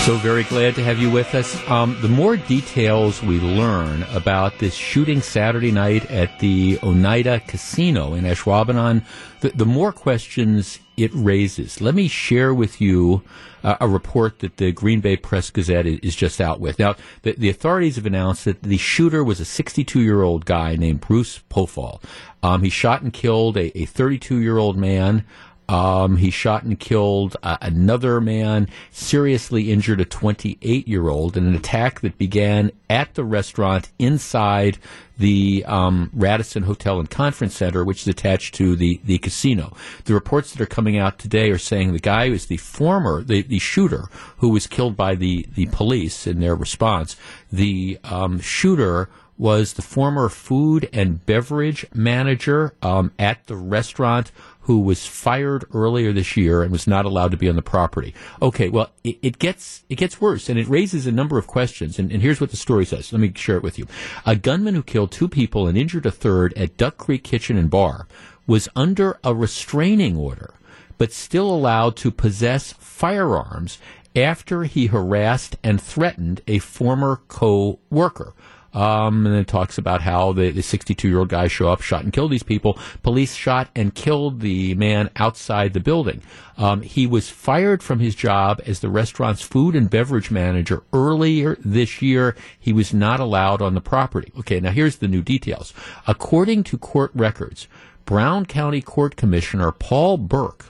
[0.05, 1.67] So very glad to have you with us.
[1.67, 8.13] Um, the more details we learn about this shooting Saturday night at the Oneida Casino
[8.13, 9.03] in Ashwaubenon,
[9.39, 11.81] the, the more questions it raises.
[11.81, 13.23] Let me share with you
[13.63, 16.77] uh, a report that the Green Bay Press Gazette is just out with.
[16.77, 20.75] Now, the, the authorities have announced that the shooter was a 62 year old guy
[20.75, 21.99] named Bruce Pofahl.
[22.43, 25.25] Um, he shot and killed a 32 year old man.
[25.67, 31.47] Um, he shot and killed uh, another man, seriously injured a 28 year old in
[31.47, 34.77] an attack that began at the restaurant inside
[35.17, 39.75] the um, Radisson Hotel and Conference Center, which is attached to the, the casino.
[40.03, 43.41] The reports that are coming out today are saying the guy is the former, the,
[43.41, 44.05] the shooter
[44.37, 47.15] who was killed by the, the police in their response.
[47.51, 54.31] The um, shooter was the former food and beverage manager um, at the restaurant
[54.61, 58.15] who was fired earlier this year and was not allowed to be on the property.
[58.41, 61.99] Okay, well, it, it gets it gets worse, and it raises a number of questions.
[61.99, 63.11] And, and, here's what the story says.
[63.11, 63.87] Let me share it with you.
[64.25, 67.69] A gunman who killed two people and injured a third at Duck Creek Kitchen and
[67.69, 68.07] Bar
[68.47, 70.55] was under a restraining order,
[70.97, 73.77] but still allowed to possess firearms
[74.15, 78.33] after he harassed and threatened a former co-worker.
[78.75, 82.03] Um, and it talks about how the, the 62 year old guy show up, shot
[82.03, 82.77] and killed these people.
[83.03, 86.21] Police shot and killed the man outside the building.
[86.57, 91.57] Um, he was fired from his job as the restaurant's food and beverage manager earlier
[91.61, 92.35] this year.
[92.59, 94.31] He was not allowed on the property.
[94.39, 95.73] Okay, now here's the new details.
[96.05, 97.67] According to court records,
[98.05, 100.65] Brown County Court Commissioner Paul Burke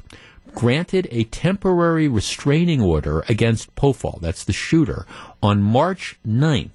[0.53, 5.05] granted a temporary restraining order against Pofahl, that's the shooter,
[5.43, 6.69] on March 9th.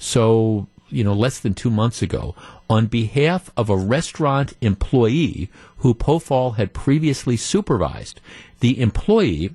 [0.00, 2.34] So, you know, less than two months ago,
[2.68, 8.20] on behalf of a restaurant employee who Pofahl had previously supervised.
[8.60, 9.54] The employee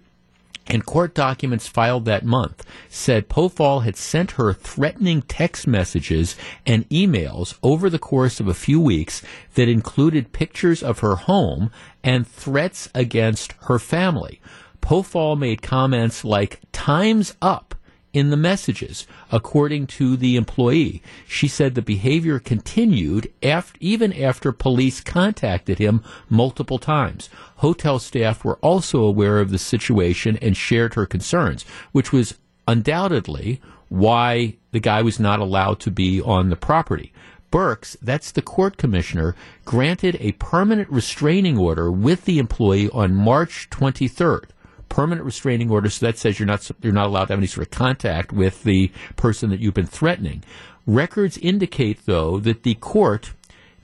[0.68, 6.36] in court documents filed that month said Pofahl had sent her threatening text messages
[6.66, 9.22] and emails over the course of a few weeks
[9.54, 11.72] that included pictures of her home
[12.04, 14.42] and threats against her family.
[14.82, 17.75] Pofahl made comments like, time's up
[18.16, 21.04] in the messages, according to the employee.
[21.28, 27.30] She said the behavior continued after, even after police contacted him multiple times.
[27.58, 32.36] Hotel staff were also aware of the situation and shared her concerns, which was
[32.70, 33.60] undoubtedly
[33.90, 37.12] why the guy was not allowed to be on the property.
[37.52, 39.36] Burks, that's the court commissioner,
[39.66, 44.46] granted a permanent restraining order with the employee on March 23rd
[44.90, 45.90] permanent restraining order.
[45.90, 48.64] So that says you're not you're not allowed to have any sort of contact with
[48.64, 50.44] the person that you've been threatening.
[50.88, 53.34] Records indicate, though, that the court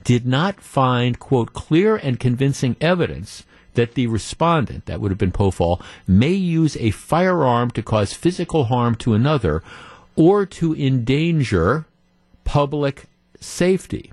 [0.04, 3.44] did not find quote clear and convincing evidence
[3.74, 8.64] that the respondent, that would have been Pofahl, may use a firearm to cause physical
[8.64, 9.62] harm to another
[10.14, 11.86] or to endanger
[12.44, 13.04] public
[13.40, 14.12] safety.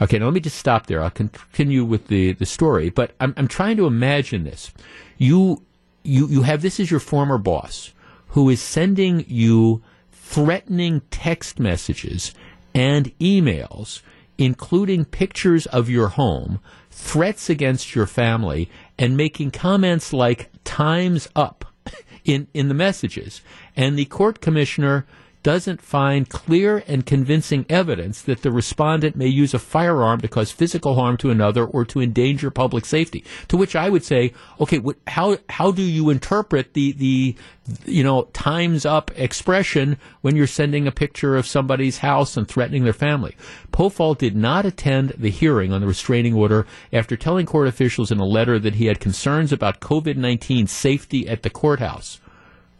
[0.00, 1.02] Okay, now let me just stop there.
[1.02, 4.72] I'll continue with the, the story, but I'm, I'm trying to imagine this
[5.18, 5.62] you
[6.02, 7.92] you you have this as your former boss
[8.28, 12.34] who is sending you threatening text messages
[12.74, 14.02] and emails
[14.38, 16.60] including pictures of your home,
[16.90, 21.64] threats against your family, and making comments like time's up
[22.24, 23.40] in, in the messages.
[23.76, 25.06] And the court commissioner
[25.44, 30.50] doesn't find clear and convincing evidence that the respondent may use a firearm to cause
[30.50, 33.22] physical harm to another or to endanger public safety.
[33.48, 37.36] To which I would say, okay, what, how how do you interpret the the
[37.84, 42.84] you know times up expression when you're sending a picture of somebody's house and threatening
[42.84, 43.36] their family?
[43.70, 48.18] Pofahl did not attend the hearing on the restraining order after telling court officials in
[48.18, 52.18] a letter that he had concerns about COVID 19 safety at the courthouse.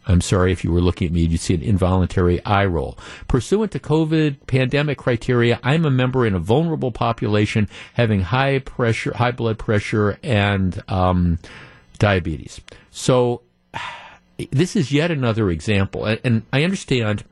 [0.07, 2.97] I'm sorry if you were looking at me, you'd see an involuntary eye roll.
[3.27, 9.13] Pursuant to COVID pandemic criteria, I'm a member in a vulnerable population having high pressure,
[9.15, 11.39] high blood pressure, and um,
[11.97, 12.61] diabetes.
[12.91, 13.41] So
[14.51, 17.23] this is yet another example, and, and I understand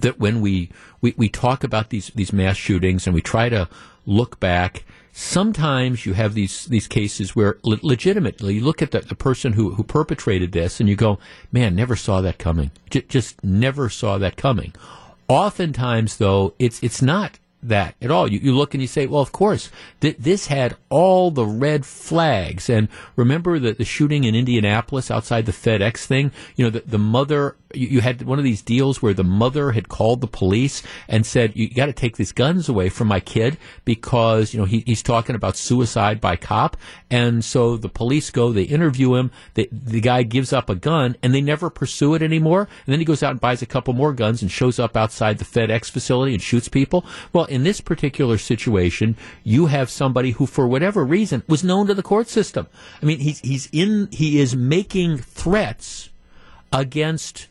[0.00, 0.70] that when we,
[1.00, 3.68] we, we talk about these these mass shootings and we try to
[4.06, 9.00] look back sometimes you have these these cases where le- legitimately you look at the,
[9.00, 11.18] the person who, who perpetrated this and you go,
[11.52, 12.70] man, never saw that coming.
[12.90, 14.72] J- just never saw that coming.
[15.28, 18.26] Oftentimes, though, it's it's not that at all.
[18.26, 21.86] You, you look and you say, well, of course, th- this had all the red
[21.86, 22.68] flags.
[22.68, 26.32] And remember the, the shooting in Indianapolis outside the FedEx thing?
[26.56, 29.72] You know, the, the mother, you, you had one of these deals where the mother
[29.72, 33.20] had called the police and said, you got to take these guns away from my
[33.20, 36.76] kid because, you know, he, he's talking about suicide by cop.
[37.10, 41.16] And so the police go, they interview him, they, the guy gives up a gun
[41.22, 42.62] and they never pursue it anymore.
[42.86, 45.38] And then he goes out and buys a couple more guns and shows up outside
[45.38, 47.04] the FedEx facility and shoots people.
[47.32, 51.94] Well, in this particular situation, you have somebody who, for whatever reason, was known to
[51.94, 52.66] the court system.
[53.02, 56.08] I mean, he's, he's in, he is making threats
[56.72, 57.48] against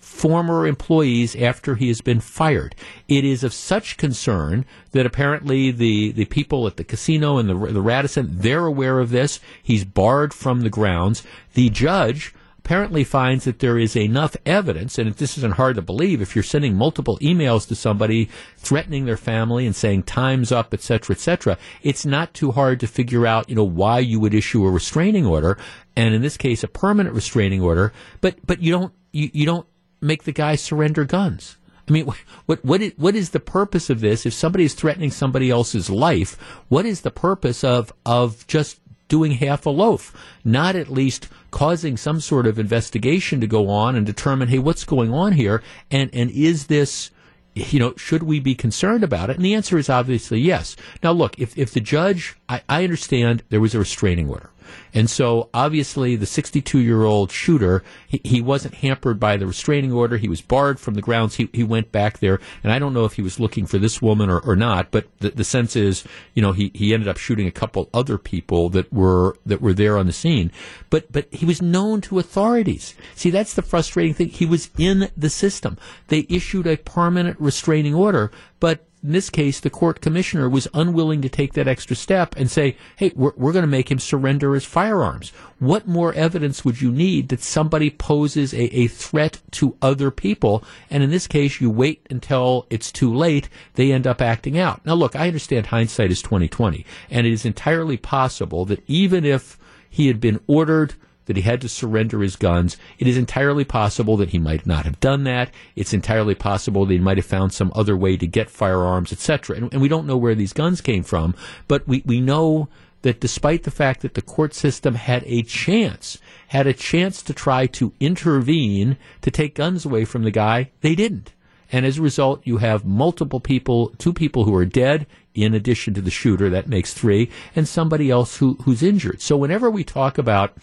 [0.00, 2.74] former employees after he has been fired.
[3.06, 7.54] It is of such concern that apparently the, the people at the casino and the,
[7.54, 9.40] the Radisson, they're aware of this.
[9.62, 11.22] He's barred from the grounds.
[11.54, 12.34] The judge
[12.66, 16.42] apparently finds that there is enough evidence, and this isn't hard to believe, if you're
[16.42, 21.20] sending multiple emails to somebody threatening their family and saying time's up, etc., cetera, et
[21.20, 24.70] cetera, it's not too hard to figure out, you know, why you would issue a
[24.70, 25.56] restraining order,
[25.94, 29.68] and in this case, a permanent restraining order, but, but you don't, you, you don't
[30.00, 31.58] make the guy surrender guns.
[31.88, 32.06] I mean,
[32.46, 34.26] what what is, what is the purpose of this?
[34.26, 36.36] If somebody is threatening somebody else's life,
[36.68, 40.12] what is the purpose of of just doing half a loaf,
[40.44, 44.84] not at least causing some sort of investigation to go on and determine, hey, what's
[44.84, 47.10] going on here, and and is this
[47.56, 49.36] you know, should we be concerned about it?
[49.36, 50.76] And the answer is obviously yes.
[51.02, 54.50] Now, look, if, if the judge, I, I understand there was a restraining order.
[54.94, 59.92] And so obviously the 62 year old shooter, he, he, wasn't hampered by the restraining
[59.92, 60.16] order.
[60.16, 61.36] He was barred from the grounds.
[61.36, 62.40] He, he went back there.
[62.62, 65.06] And I don't know if he was looking for this woman or, or not, but
[65.18, 68.68] the, the sense is, you know, he, he ended up shooting a couple other people
[68.70, 70.52] that were, that were there on the scene.
[70.90, 72.94] But, but he was known to authorities.
[73.14, 74.28] See, that's the frustrating thing.
[74.28, 75.76] He was in the system.
[76.08, 78.30] They issued a permanent restraining order,
[78.60, 82.50] but in this case, the court commissioner was unwilling to take that extra step and
[82.50, 85.30] say, hey, we're, we're going to make him surrender his firearms.
[85.58, 90.64] What more evidence would you need that somebody poses a, a threat to other people?
[90.90, 93.48] And in this case, you wait until it's too late.
[93.74, 94.84] They end up acting out.
[94.84, 99.58] Now, look, I understand hindsight is 2020, and it is entirely possible that even if
[99.88, 100.94] he had been ordered
[101.26, 102.76] that he had to surrender his guns.
[102.98, 105.50] It is entirely possible that he might not have done that.
[105.74, 109.56] It's entirely possible that he might have found some other way to get firearms, etc.
[109.56, 111.34] And, and, we don't know where these guns came from,
[111.68, 112.68] but we, we know
[113.02, 116.18] that despite the fact that the court system had a chance,
[116.48, 120.94] had a chance to try to intervene to take guns away from the guy, they
[120.94, 121.32] didn't.
[121.72, 125.94] And as a result, you have multiple people, two people who are dead in addition
[125.94, 129.20] to the shooter, that makes three, and somebody else who, who's injured.
[129.20, 130.56] So whenever we talk about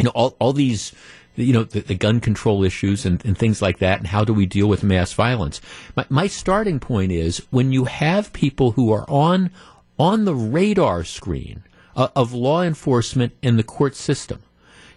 [0.00, 0.92] you know, all, all these,
[1.36, 4.32] you know, the, the gun control issues and, and, things like that, and how do
[4.32, 5.60] we deal with mass violence?
[5.94, 9.50] My, my starting point is when you have people who are on
[9.98, 11.62] on the radar screen
[11.94, 14.42] uh, of law enforcement and the court system,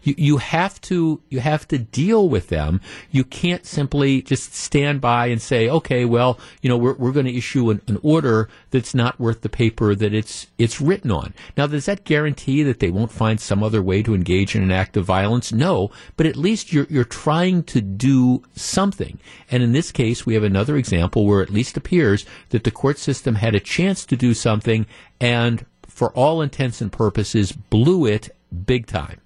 [0.04, 2.82] you, you have to you have to deal with them.
[3.12, 7.26] You can't simply just stand by and say, okay, well, you know, we're, we're going
[7.26, 11.34] to issue an, an order that's not worth the paper that it's it's written on.
[11.58, 14.72] Now, does that guarantee that they won't find some other way to engage in an
[14.72, 15.52] act of violence?
[15.52, 19.20] No, but at least you're you're trying to do something.
[19.50, 22.72] And in this case, we have another example where it at least appears that the
[22.72, 24.86] court system had a chance to do something
[25.20, 28.36] and for all intents and purposes blew it
[28.66, 29.20] big time.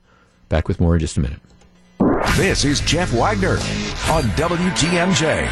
[0.50, 1.40] Back with more in just a minute.
[2.38, 3.58] This is Jeff Wagner
[4.10, 5.48] on WTMJ.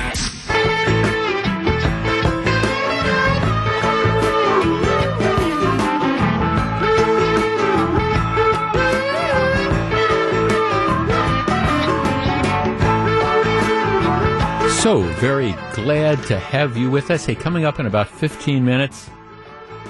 [14.85, 17.25] So very glad to have you with us.
[17.25, 19.09] Hey, coming up in about 15 minutes,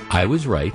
[0.10, 0.74] I was right.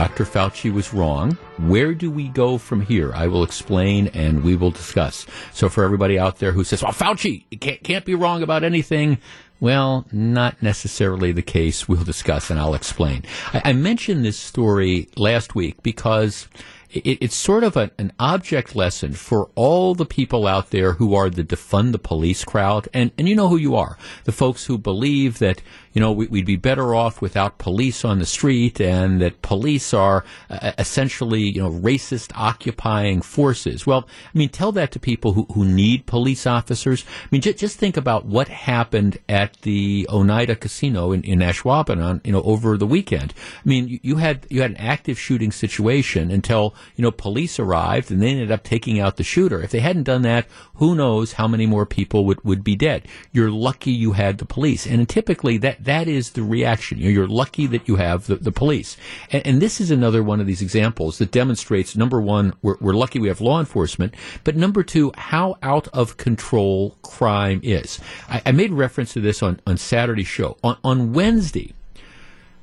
[0.00, 0.24] Dr.
[0.24, 1.32] Fauci was wrong.
[1.58, 3.12] Where do we go from here?
[3.14, 5.26] I will explain and we will discuss.
[5.52, 9.18] So for everybody out there who says, well, Fauci can't, can't be wrong about anything.
[9.60, 11.86] Well, not necessarily the case.
[11.86, 13.24] We'll discuss and I'll explain.
[13.52, 16.48] I, I mentioned this story last week because
[16.92, 21.14] it, it's sort of a, an object lesson for all the people out there who
[21.14, 22.88] are the defund the police crowd.
[22.92, 23.96] And, and you know who you are.
[24.24, 25.62] The folks who believe that,
[25.92, 29.92] you know, we, would be better off without police on the street and that police
[29.94, 33.86] are uh, essentially, you know, racist occupying forces.
[33.86, 37.04] Well, I mean, tell that to people who, who need police officers.
[37.24, 42.24] I mean, j- just think about what happened at the Oneida Casino in, in Ashwaubenon,
[42.24, 43.34] you know, over the weekend.
[43.64, 47.58] I mean, you, you had, you had an active shooting situation until, you know, police
[47.58, 49.62] arrived and they ended up taking out the shooter.
[49.62, 53.06] If they hadn't done that, who knows how many more people would, would be dead.
[53.32, 54.86] You're lucky you had the police.
[54.86, 56.98] And typically that, that is the reaction.
[56.98, 58.96] You're lucky that you have the, the police.
[59.30, 62.94] And, and, this is another one of these examples that demonstrates, number one, we're, we're
[62.94, 68.00] lucky we have law enforcement, but number two, how out of control crime is.
[68.28, 70.56] I, I made reference to this on, on Saturday's show.
[70.64, 71.74] On, on Wednesday,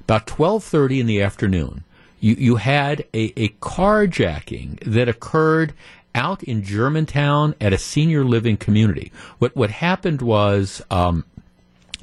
[0.02, 1.84] about 12.30 in the afternoon,
[2.20, 5.74] you, you had a, a carjacking that occurred
[6.16, 9.12] out in Germantown at a senior living community.
[9.38, 11.26] What what happened was um,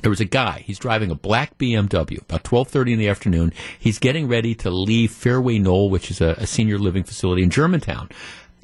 [0.02, 0.62] there was a guy.
[0.64, 3.52] He's driving a black BMW about twelve thirty in the afternoon.
[3.78, 7.50] He's getting ready to leave Fairway Knoll, which is a, a senior living facility in
[7.50, 8.08] Germantown.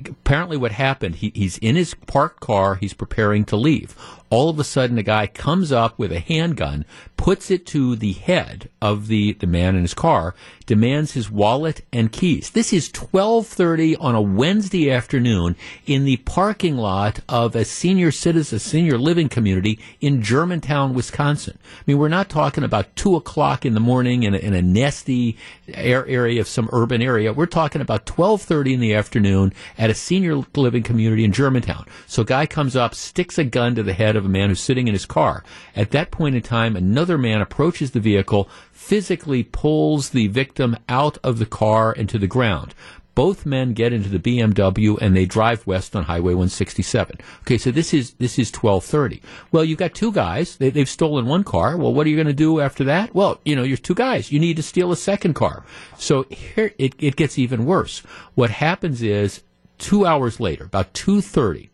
[0.06, 1.16] Apparently, what happened?
[1.16, 2.76] He, he's in his parked car.
[2.76, 3.94] He's preparing to leave
[4.30, 6.84] all of a sudden a guy comes up with a handgun,
[7.16, 11.84] puts it to the head of the, the man in his car, demands his wallet
[11.92, 12.50] and keys.
[12.50, 18.60] This is 12:30 on a Wednesday afternoon in the parking lot of a senior citizen,
[18.60, 21.58] senior living community in Germantown, Wisconsin.
[21.62, 24.62] I mean, we're not talking about two o'clock in the morning in a, in a
[24.62, 25.36] nasty
[25.74, 27.32] area of some urban area.
[27.32, 31.84] We're talking about 12:30 in the afternoon at a senior living community in Germantown.
[32.06, 34.60] So, a guy comes up, sticks a gun to the head of a man who's
[34.60, 35.42] sitting in his car.
[35.74, 41.18] At that point in time, another man approaches the vehicle, physically pulls the victim out
[41.24, 42.74] of the car and to the ground
[43.14, 47.18] Both men get into the BMW and they drive west on Highway 167.
[47.42, 49.20] Okay, so this is this is 12:30.
[49.52, 50.56] Well, you've got two guys.
[50.56, 51.76] They, they've stolen one car.
[51.76, 53.14] Well, what are you going to do after that?
[53.14, 54.30] Well, you know, you're two guys.
[54.32, 55.64] You need to steal a second car.
[55.98, 57.98] So here it, it gets even worse.
[58.36, 59.42] What happens is
[59.78, 61.68] two hours later, about 2:30,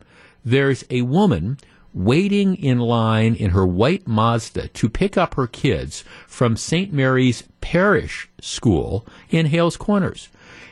[0.44, 1.58] there's a woman
[1.96, 6.92] waiting in line in her white Mazda to pick up her kids from St.
[6.92, 10.28] Mary's Parish School in Hales Corners.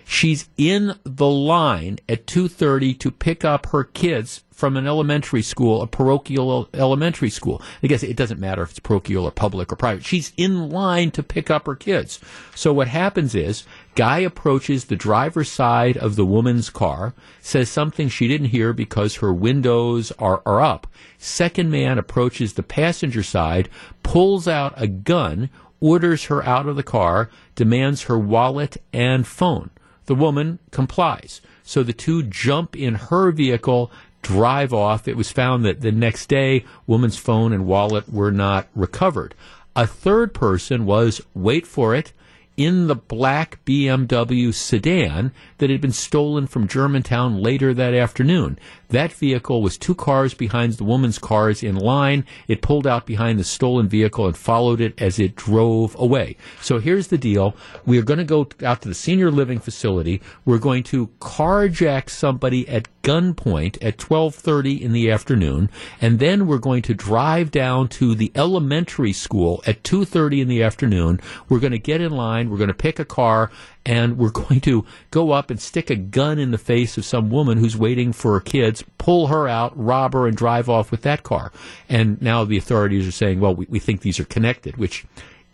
[0.07, 5.83] She's in the line at 2:30 to pick up her kids from an elementary school,
[5.83, 7.61] a parochial elementary school.
[7.83, 10.05] I guess it doesn't matter if it's parochial or public or private.
[10.05, 12.21] She's in line to pick up her kids.
[12.55, 13.65] So what happens is,
[13.97, 19.17] guy approaches the driver's side of the woman's car, says something she didn't hear because
[19.17, 20.87] her windows are, are up.
[21.19, 23.69] Second man approaches the passenger side,
[24.05, 25.51] pulls out a gun,
[25.81, 29.71] orders her out of the car, demands her wallet and phone.
[30.07, 31.41] The woman complies.
[31.63, 33.91] So the two jump in her vehicle,
[34.23, 35.09] drive off.
[35.09, 39.35] It was found that the next day, woman's phone and wallet were not recovered.
[39.77, 42.13] A third person was, wait for it,
[42.57, 48.59] in the black BMW sedan that had been stolen from Germantown later that afternoon.
[48.89, 52.25] That vehicle was two cars behind the woman's cars in line.
[52.47, 56.37] It pulled out behind the stolen vehicle and followed it as it drove away.
[56.61, 57.57] So here's the deal.
[57.85, 60.23] We are going to go out to the senior living facility.
[60.45, 65.69] We're going to carjack somebody at gunpoint at 12:30 in the afternoon
[66.01, 70.63] and then we're going to drive down to the elementary school at 2:30 in the
[70.63, 71.21] afternoon.
[71.49, 73.51] We're going to get in line, we're going to pick a car
[73.85, 77.31] and we're going to go up and stick a gun in the face of some
[77.31, 81.03] woman who's waiting for her kids, pull her out, rob her, and drive off with
[81.03, 81.53] that car.
[81.89, 85.05] And now the authorities are saying, well, we, we think these are connected, which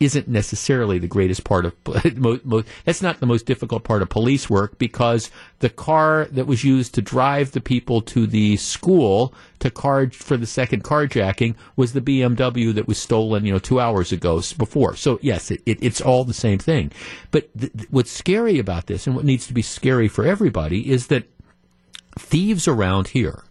[0.01, 1.75] isn't necessarily the greatest part of
[2.85, 6.95] that's not the most difficult part of police work because the car that was used
[6.95, 12.01] to drive the people to the school to car for the second carjacking was the
[12.01, 14.97] BMW that was stolen you know two hours ago before.
[14.97, 16.91] So yes it, it, it's all the same thing.
[17.31, 21.09] But th- what's scary about this and what needs to be scary for everybody is
[21.09, 21.25] that
[22.19, 23.45] thieves around here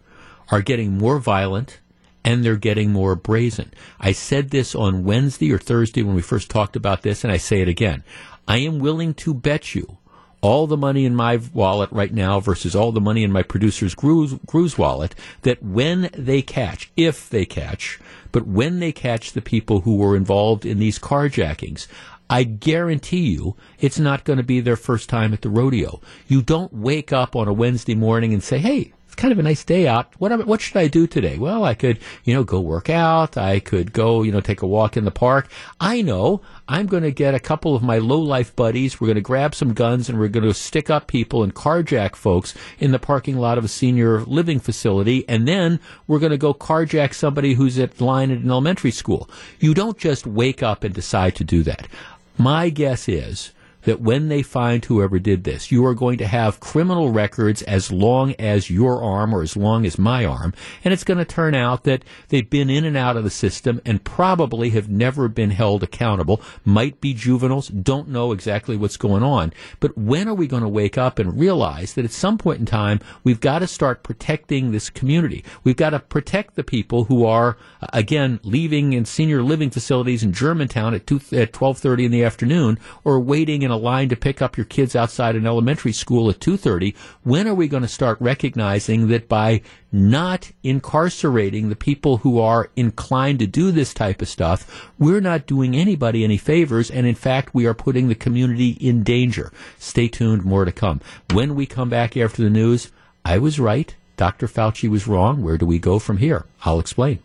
[0.52, 1.80] are getting more violent
[2.24, 3.74] and they're getting more brazen.
[4.00, 7.38] I said this on Wednesday or Thursday when we first talked about this, and I
[7.38, 8.04] say it again.
[8.48, 9.98] I am willing to bet you
[10.42, 13.94] all the money in my wallet right now versus all the money in my producer's
[13.94, 18.00] Gru's wallet that when they catch, if they catch,
[18.32, 21.88] but when they catch the people who were involved in these carjackings,
[22.30, 26.00] I guarantee you it's not going to be their first time at the rodeo.
[26.28, 29.66] You don't wake up on a Wednesday morning and say, hey, kind of a nice
[29.66, 30.14] day out.
[30.18, 31.38] What what should I do today?
[31.38, 33.38] Well, I could you know go work out.
[33.38, 35.50] I could go you know take a walk in the park.
[35.80, 39.00] I know I'm going to get a couple of my low life buddies.
[39.00, 42.16] We're going to grab some guns and we're going to stick up people and carjack
[42.16, 46.38] folks in the parking lot of a senior living facility, and then we're going to
[46.38, 49.30] go carjack somebody who's at line at an elementary school.
[49.60, 51.90] You don't just wake up and decide to do that.
[52.38, 53.52] My guess is
[53.90, 57.92] that when they find whoever did this, you are going to have criminal records as
[57.92, 60.54] long as your arm or as long as my arm.
[60.84, 63.82] And it's going to turn out that they've been in and out of the system
[63.86, 69.24] and probably have never been held accountable, might be juveniles, don't know exactly what's going
[69.24, 69.54] on.
[69.80, 72.68] But when are we going to wake up and realize that at some point in
[72.68, 75.44] time, we've got to start protecting this community?
[75.64, 77.58] We've got to protect the people who are,
[77.92, 82.78] again, leaving in senior living facilities in Germantown at, 2, at 1230 in the afternoon
[83.04, 86.30] or waiting in in a line to pick up your kids outside an elementary school
[86.30, 89.62] at 2:30 when are we going to start recognizing that by
[89.92, 95.48] not incarcerating the people who are inclined to do this type of stuff we're not
[95.48, 99.52] doing anybody any favors and in fact we are putting the community in danger?
[99.80, 101.02] Stay tuned more to come.
[101.34, 102.92] When we come back after the news
[103.26, 103.96] i was right.
[104.18, 105.42] Dr fauci was wrong.
[105.42, 106.46] Where do we go from here?
[106.64, 107.20] I'll explain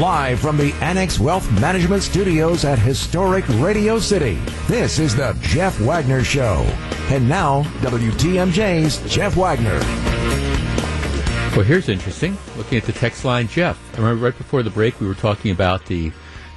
[0.00, 5.78] Live from the Annex Wealth Management Studios at historic Radio City, this is the Jeff
[5.78, 6.62] Wagner Show.
[7.10, 9.78] And now, WTMJ's Jeff Wagner.
[11.54, 12.38] Well, here's interesting.
[12.56, 13.78] Looking at the text line, Jeff.
[13.92, 16.10] I remember right before the break we were talking about the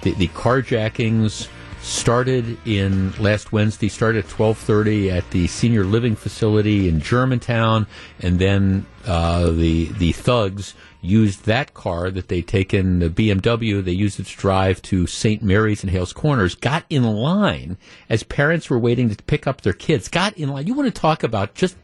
[0.03, 1.49] the, the carjackings
[1.81, 3.89] started in last Wednesday.
[3.89, 7.87] Started at twelve thirty at the senior living facility in Germantown,
[8.21, 13.91] and then uh, the the thugs used that car that they'd taken, the BMW, they
[13.91, 15.43] used it to drive to St.
[15.43, 17.77] Mary's and Hales Corners, got in line
[18.09, 20.65] as parents were waiting to pick up their kids, got in line.
[20.65, 21.75] You want to talk about just,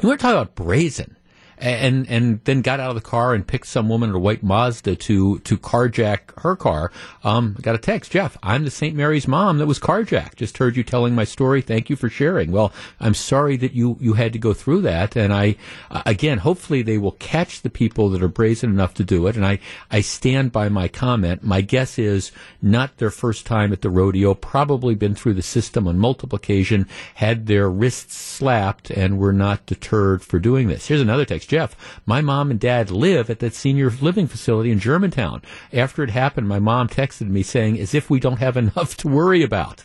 [0.00, 1.16] you want to talk about brazen.
[1.60, 4.42] And and then got out of the car and picked some woman in a white
[4.42, 6.90] Mazda to to carjack her car.
[7.22, 8.36] Um, got a text, Jeff.
[8.42, 8.96] I'm the St.
[8.96, 10.36] Mary's mom that was carjacked.
[10.36, 11.60] Just heard you telling my story.
[11.60, 12.50] Thank you for sharing.
[12.50, 15.16] Well, I'm sorry that you you had to go through that.
[15.16, 15.56] And I
[15.90, 19.36] uh, again, hopefully they will catch the people that are brazen enough to do it.
[19.36, 19.58] And I
[19.90, 21.42] I stand by my comment.
[21.42, 22.32] My guess is
[22.62, 24.34] not their first time at the rodeo.
[24.34, 26.86] Probably been through the system on multiple occasions,
[27.16, 30.86] had their wrists slapped, and were not deterred for doing this.
[30.86, 31.49] Here's another text.
[31.50, 31.74] Jeff,
[32.06, 35.42] my mom and dad live at that senior living facility in Germantown.
[35.72, 39.08] After it happened, my mom texted me saying, as if we don't have enough to
[39.08, 39.84] worry about.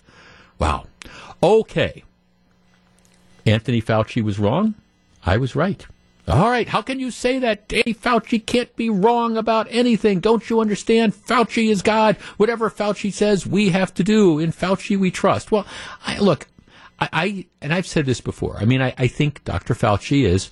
[0.60, 0.86] Wow.
[1.42, 2.04] Okay.
[3.48, 4.76] Anthony Fauci was wrong.
[5.26, 5.84] I was right.
[6.28, 7.68] All right, how can you say that?
[7.68, 10.20] Danny Fauci can't be wrong about anything.
[10.20, 11.16] Don't you understand?
[11.16, 12.16] Fauci is God.
[12.38, 14.38] Whatever Fauci says, we have to do.
[14.38, 15.52] In Fauci, we trust.
[15.52, 15.66] Well,
[16.06, 16.46] I, look,
[17.00, 18.58] I, I, and I've said this before.
[18.60, 19.74] I mean, I, I think Dr.
[19.74, 20.52] Fauci is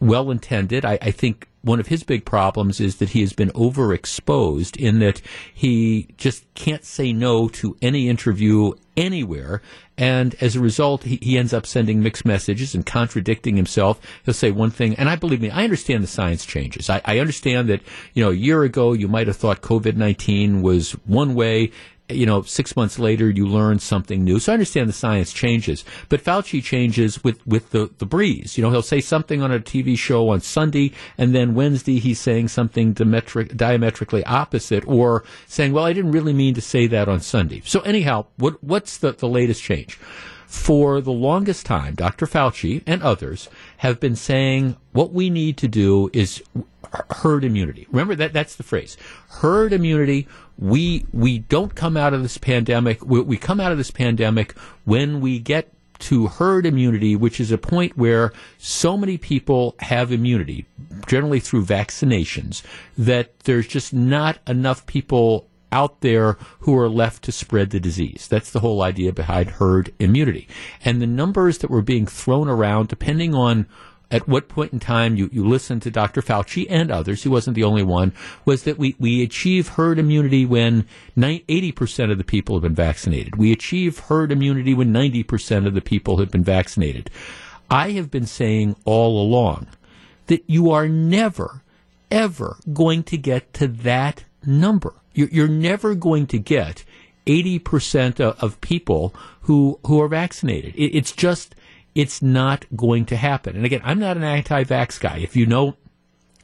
[0.00, 0.84] well intended.
[0.84, 5.00] I, I think one of his big problems is that he has been overexposed in
[5.00, 5.20] that
[5.52, 9.60] he just can't say no to any interview anywhere.
[9.96, 14.00] And as a result, he, he, ends up sending mixed messages and contradicting himself.
[14.24, 16.88] He'll say one thing, and I believe me, I understand the science changes.
[16.88, 17.80] I, I understand that,
[18.14, 21.72] you know, a year ago you might have thought COVID 19 was one way
[22.08, 24.38] you know, six months later you learn something new.
[24.38, 28.56] So I understand the science changes, but Fauci changes with, with the, the breeze.
[28.56, 32.20] You know, he'll say something on a TV show on Sunday, and then Wednesday he's
[32.20, 37.08] saying something diametric, diametrically opposite, or saying, well, I didn't really mean to say that
[37.08, 37.62] on Sunday.
[37.64, 39.98] So anyhow, what, what's the, the latest change?
[40.46, 42.24] For the longest time, Dr.
[42.24, 46.42] Fauci and others have been saying what we need to do is
[47.10, 47.86] herd immunity.
[47.90, 48.96] Remember that that's the phrase.
[49.28, 50.28] Herd immunity.
[50.58, 53.04] We we don't come out of this pandemic.
[53.04, 57.50] We, we come out of this pandemic when we get to herd immunity, which is
[57.50, 60.66] a point where so many people have immunity,
[61.06, 62.62] generally through vaccinations,
[62.96, 68.26] that there's just not enough people out there who are left to spread the disease.
[68.28, 70.48] That's the whole idea behind herd immunity.
[70.84, 73.66] And the numbers that were being thrown around, depending on
[74.10, 76.22] at what point in time you, you listen to Dr.
[76.22, 78.12] Fauci and others, he wasn't the only one,
[78.44, 80.86] was that we, we achieve herd immunity when
[81.16, 83.36] 80% of the people have been vaccinated.
[83.36, 87.10] We achieve herd immunity when 90% of the people have been vaccinated.
[87.70, 89.66] I have been saying all along
[90.28, 91.62] that you are never,
[92.10, 94.94] ever going to get to that number.
[95.12, 96.84] You're, you're never going to get
[97.26, 100.74] 80% of, of people who, who are vaccinated.
[100.76, 101.54] It, it's just,
[101.98, 103.56] it's not going to happen.
[103.56, 105.18] And again, I'm not an anti-vax guy.
[105.18, 105.76] If you know,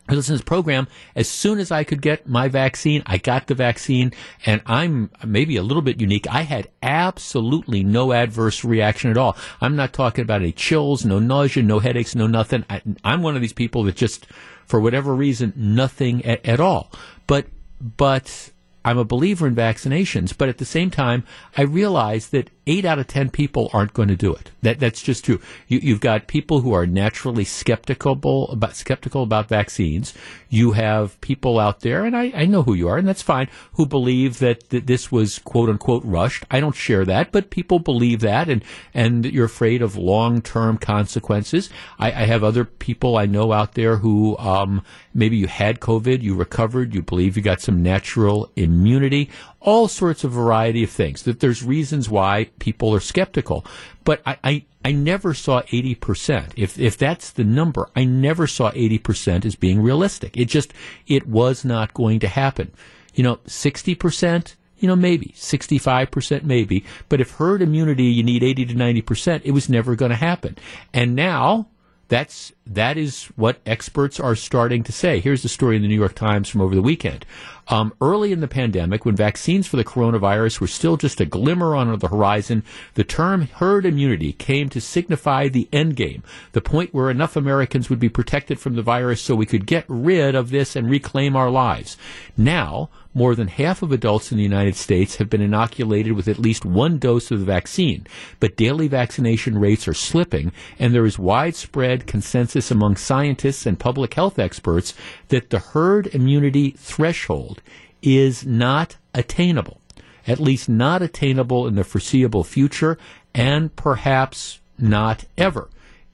[0.09, 0.89] I listen to this program.
[1.15, 4.13] As soon as I could get my vaccine, I got the vaccine,
[4.45, 6.27] and I'm maybe a little bit unique.
[6.29, 9.37] I had absolutely no adverse reaction at all.
[9.61, 12.65] I'm not talking about any chills, no nausea, no headaches, no nothing.
[12.69, 14.27] I, am one of these people that just,
[14.67, 16.91] for whatever reason, nothing at, at all.
[17.29, 17.47] But,
[17.81, 18.51] but
[18.85, 21.25] I'm a believer in vaccinations, but at the same time,
[21.57, 24.51] I realize that eight out of ten people aren't going to do it.
[24.63, 25.41] That that's just true.
[25.69, 30.15] You, have got people who are naturally skeptical about skeptical about vaccines.
[30.49, 33.49] You have people out there, and I, I know who you are, and that's fine,
[33.73, 36.45] who believe that, that this was quote unquote rushed.
[36.51, 40.79] I don't share that, but people believe that, and and you're afraid of long term
[40.79, 41.71] consequences.
[41.99, 44.83] I, I, have other people I know out there who um,
[45.13, 49.31] maybe you had COVID, you recovered, you believe you got some natural immunity
[49.65, 51.23] all sorts of variety of things.
[51.23, 53.65] That there's reasons why people are skeptical,
[54.05, 56.53] but I, I, I never saw 80%.
[56.57, 60.37] If, if that's the number, I never saw 80% as being realistic.
[60.37, 60.73] It just,
[61.07, 62.71] it was not going to happen.
[63.15, 66.85] You know, 60%, you know, maybe 65%, maybe.
[67.09, 70.59] But if herd immunity, you need 80 to 90%, it was never going to happen.
[70.93, 71.69] And now,
[72.09, 75.21] that's that is what experts are starting to say.
[75.21, 77.25] Here's the story in the New York Times from over the weekend.
[77.69, 81.75] Um, early in the pandemic, when vaccines for the coronavirus were still just a glimmer
[81.75, 82.63] on the horizon,
[82.95, 86.23] the term herd immunity came to signify the end game,
[86.53, 89.85] the point where enough Americans would be protected from the virus so we could get
[89.89, 91.97] rid of this and reclaim our lives.
[92.37, 96.39] Now, more than half of adults in the United States have been inoculated with at
[96.39, 98.07] least one dose of the vaccine,
[98.41, 100.51] but daily vaccination rates are slipping,
[100.81, 104.95] and there is widespread consensus among scientists and public health experts
[105.29, 107.54] that the herd immunity threshold
[108.03, 109.81] is not attainable,
[110.27, 112.99] at least not attainable in the foreseeable future,
[113.35, 115.69] and perhaps not ever.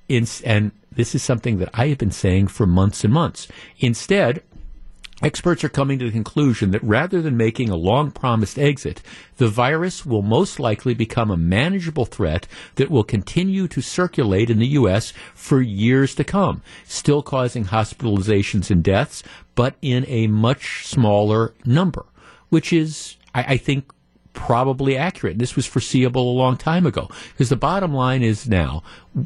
[0.09, 3.49] In, and this is something that I have been saying for months and months.
[3.79, 4.43] Instead,
[5.23, 9.03] Experts are coming to the conclusion that rather than making a long promised exit,
[9.37, 14.59] the virus will most likely become a manageable threat that will continue to circulate in
[14.59, 15.13] the U.S.
[15.35, 19.23] for years to come, still causing hospitalizations and deaths,
[19.55, 22.07] but in a much smaller number,
[22.49, 23.93] which is, I, I think,
[24.33, 25.39] probably accurate.
[25.39, 27.09] This was foreseeable a long time ago.
[27.33, 28.83] Because the bottom line is now,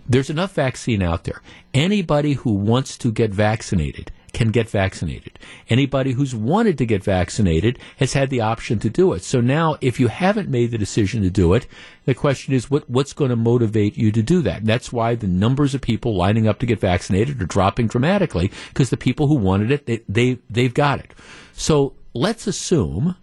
[0.09, 1.41] there's enough vaccine out there.
[1.73, 5.39] Anybody who wants to get vaccinated can get vaccinated.
[5.70, 9.23] Anybody who's wanted to get vaccinated has had the option to do it.
[9.23, 11.66] So now, if you haven't made the decision to do it,
[12.05, 14.59] the question is what, what's going to motivate you to do that?
[14.59, 18.51] And that's why the numbers of people lining up to get vaccinated are dropping dramatically
[18.69, 21.12] because the people who wanted it, they, they, they've got it.
[21.55, 23.16] So let's assume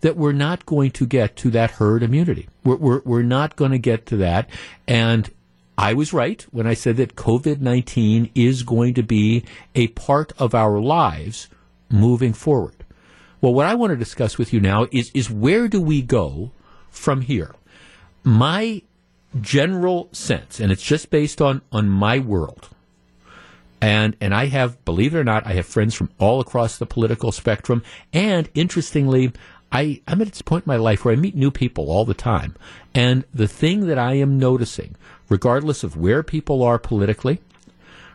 [0.00, 2.48] that we're not going to get to that herd immunity.
[2.64, 4.50] We're, we're, we're not going to get to that.
[4.86, 5.30] And
[5.76, 9.44] I was right when I said that COVID 19 is going to be
[9.74, 11.48] a part of our lives
[11.90, 12.84] moving forward.
[13.40, 16.50] Well, what I want to discuss with you now is, is where do we go
[16.90, 17.54] from here?
[18.22, 18.82] My
[19.40, 22.70] general sense, and it's just based on, on my world,
[23.84, 26.86] and, and I have, believe it or not, I have friends from all across the
[26.86, 27.82] political spectrum.
[28.14, 29.30] And interestingly,
[29.70, 32.14] I, I'm at this point in my life where I meet new people all the
[32.14, 32.56] time.
[32.94, 34.96] And the thing that I am noticing
[35.34, 37.40] regardless of where people are politically,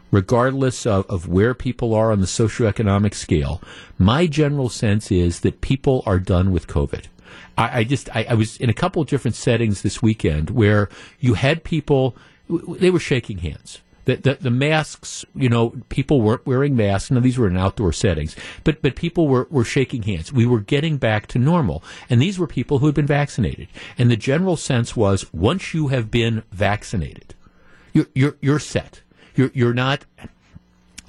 [0.10, 3.62] regardless of, of where people are on the socioeconomic scale,
[3.98, 7.08] my general sense is that people are done with COVID.
[7.58, 10.88] I, I just, I, I was in a couple of different settings this weekend where
[11.20, 12.16] you had people,
[12.48, 17.12] they were shaking hands the, the, the, masks, you know, people weren't wearing masks.
[17.12, 20.34] Now, these were in outdoor settings, but, but people were, were shaking hands.
[20.34, 21.84] We were getting back to normal.
[22.10, 23.68] And these were people who had been vaccinated.
[23.98, 27.36] And the general sense was once you have been vaccinated,
[27.94, 29.02] you're, you're, you're set.
[29.36, 30.06] You're, you're not,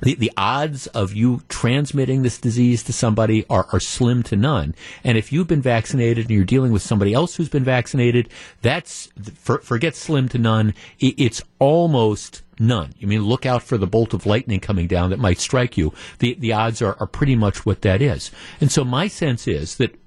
[0.02, 4.74] the, the odds of you transmitting this disease to somebody are, are slim to none.
[5.04, 8.28] And if you've been vaccinated and you're dealing with somebody else who's been vaccinated,
[8.62, 10.74] that's, for, forget slim to none.
[10.98, 12.92] It, it's almost none.
[12.98, 15.92] You mean look out for the bolt of lightning coming down that might strike you.
[16.18, 18.30] The, the odds are, are pretty much what that is.
[18.60, 19.98] And so my sense is that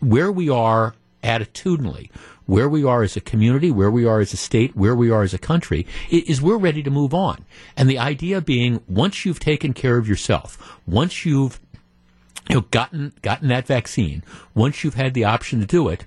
[0.00, 2.10] where we are attitudinally,
[2.46, 5.22] where we are as a community, where we are as a state, where we are
[5.22, 7.44] as a country, is we're ready to move on.
[7.76, 11.60] And the idea being, once you've taken care of yourself, once you've
[12.48, 14.24] you know, gotten gotten that vaccine,
[14.54, 16.06] once you've had the option to do it,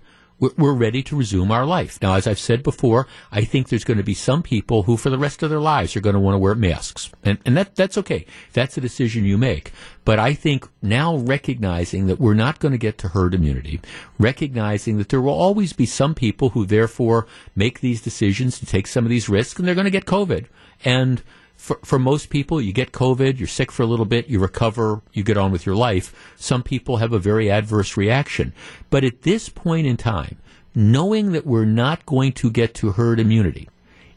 [0.58, 2.00] we're ready to resume our life.
[2.02, 5.10] Now, as I've said before, I think there's going to be some people who, for
[5.10, 7.76] the rest of their lives, are going to want to wear masks, and and that
[7.76, 8.26] that's okay.
[8.54, 9.72] That's a decision you make.
[10.06, 13.80] But I think now recognizing that we're not going to get to herd immunity,
[14.20, 18.88] recognizing that there will always be some people who therefore make these decisions to take
[18.88, 20.48] some of these risks, and they're going to get COVID,
[20.84, 21.22] and
[21.64, 25.02] for, for most people, you get COVID, you're sick for a little bit, you recover,
[25.14, 26.14] you get on with your life.
[26.36, 28.52] Some people have a very adverse reaction.
[28.90, 30.40] But at this point in time,
[30.76, 33.70] knowing that we're not going to get to herd immunity,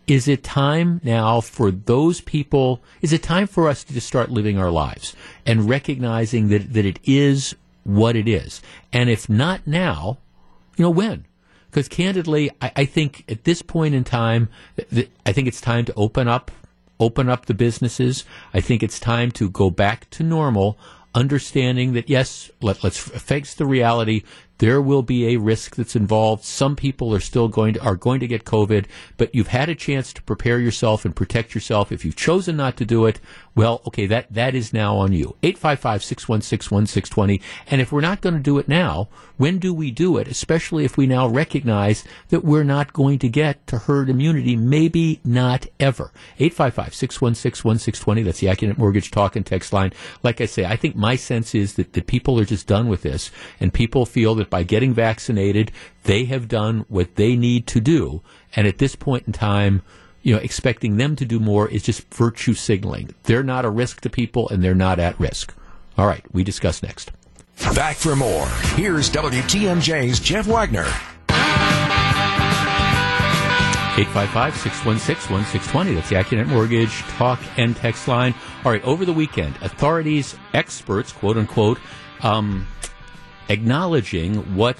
[0.08, 4.28] is it time now for those people, is it time for us to just start
[4.28, 5.14] living our lives
[5.46, 7.54] and recognizing that, that it is
[7.84, 8.60] what it is?
[8.92, 10.18] And if not now,
[10.76, 11.26] you know, when?
[11.70, 14.48] Because candidly, I, I, think at this point in time,
[14.90, 16.50] th- I think it's time to open up
[16.98, 18.24] open up the businesses.
[18.54, 20.78] I think it's time to go back to normal,
[21.14, 24.22] understanding that yes, let, us face the reality
[24.58, 26.44] there will be a risk that's involved.
[26.44, 28.86] Some people are still going to are going to get COVID,
[29.16, 31.92] but you've had a chance to prepare yourself and protect yourself.
[31.92, 33.20] If you've chosen not to do it,
[33.56, 35.34] well, okay, that that is now on you.
[35.42, 37.40] 855-616-1620.
[37.68, 39.08] And if we're not going to do it now,
[39.38, 40.28] when do we do it?
[40.28, 45.20] Especially if we now recognize that we're not going to get to herd immunity, maybe
[45.24, 46.12] not ever.
[46.38, 48.24] 855-616-1620.
[48.24, 49.92] That's the Accunet Mortgage Talk and Text line.
[50.22, 53.00] Like I say, I think my sense is that, that people are just done with
[53.02, 55.72] this and people feel that by getting vaccinated,
[56.04, 58.20] they have done what they need to do.
[58.54, 59.82] And at this point in time,
[60.26, 63.14] you know, expecting them to do more is just virtue signaling.
[63.22, 65.54] They're not a risk to people and they're not at risk.
[65.96, 67.12] All right, we discuss next.
[67.76, 68.48] Back for more.
[68.74, 70.82] Here's WTMJ's Jeff Wagner.
[73.94, 75.94] 855-616-1620.
[75.94, 78.34] That's the Accunet Mortgage talk and text line.
[78.64, 81.78] All right, over the weekend, authorities, experts, quote unquote,
[82.22, 82.66] um,
[83.48, 84.76] acknowledging what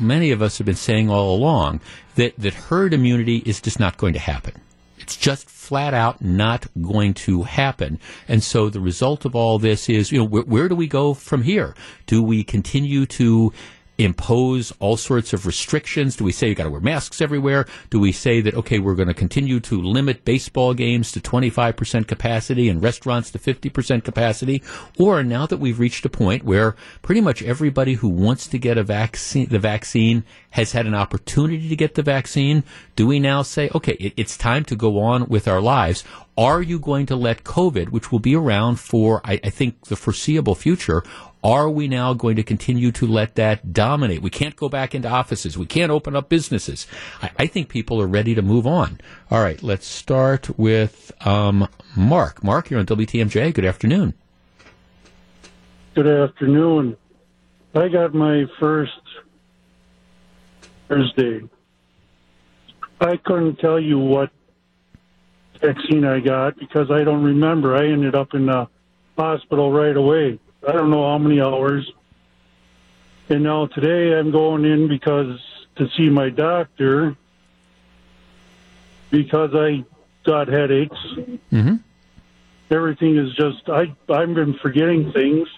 [0.00, 1.80] many of us have been saying all along
[2.16, 4.54] that, that herd immunity is just not going to happen.
[5.02, 7.98] It's just flat out not going to happen.
[8.28, 11.14] And so the result of all this is, you know, where, where do we go
[11.14, 11.74] from here?
[12.06, 13.52] Do we continue to
[13.98, 16.16] impose all sorts of restrictions?
[16.16, 17.66] Do we say you got to wear masks everywhere?
[17.90, 22.06] Do we say that okay, we're going to continue to limit baseball games to 25%
[22.06, 24.62] capacity and restaurants to 50% capacity?
[24.98, 28.78] Or now that we've reached a point where pretty much everybody who wants to get
[28.78, 32.64] a vaccine, the vaccine has had an opportunity to get the vaccine,
[32.96, 36.04] do we now say, okay, it, it's time to go on with our lives?
[36.36, 39.96] Are you going to let COVID, which will be around for, I, I think, the
[39.96, 41.02] foreseeable future,
[41.42, 44.22] are we now going to continue to let that dominate?
[44.22, 45.58] We can't go back into offices.
[45.58, 46.86] We can't open up businesses.
[47.20, 49.00] I, I think people are ready to move on.
[49.30, 52.44] All right, let's start with um, Mark.
[52.44, 53.54] Mark, you're on WTMJ.
[53.54, 54.14] Good afternoon.
[55.94, 56.96] Good afternoon.
[57.74, 58.92] I got my first
[60.88, 61.40] Thursday.
[63.00, 64.30] I couldn't tell you what
[65.60, 67.76] vaccine I got because I don't remember.
[67.76, 68.68] I ended up in the
[69.16, 70.38] hospital right away.
[70.66, 71.90] I don't know how many hours.
[73.28, 75.40] And now today I'm going in because
[75.76, 77.16] to see my doctor
[79.10, 79.84] because I
[80.24, 80.96] got headaches.
[81.50, 81.76] Mm-hmm.
[82.70, 85.48] Everything is just I I've been forgetting things.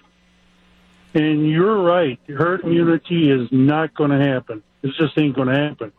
[1.14, 2.18] And you're right.
[2.26, 4.64] Herd immunity is not going to happen.
[4.82, 5.93] It just ain't going to happen.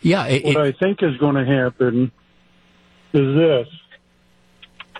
[0.00, 0.26] Yeah.
[0.26, 2.10] It, what it, I think is going to happen
[3.12, 3.68] is this.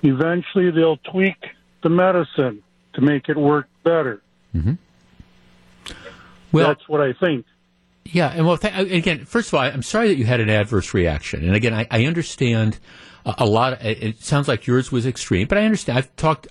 [0.03, 1.37] Eventually, they'll tweak
[1.83, 2.63] the medicine
[2.99, 4.21] to make it work better.
[4.55, 4.73] Mm-hmm.
[6.51, 7.47] Well, that's what I think.
[8.05, 10.95] Yeah, and well, th- again, first of all, I'm sorry that you had an adverse
[10.95, 12.79] reaction, and again, I, I understand
[13.25, 13.75] a, a lot.
[13.75, 15.99] Of, it sounds like yours was extreme, but I understand.
[15.99, 16.49] I've talked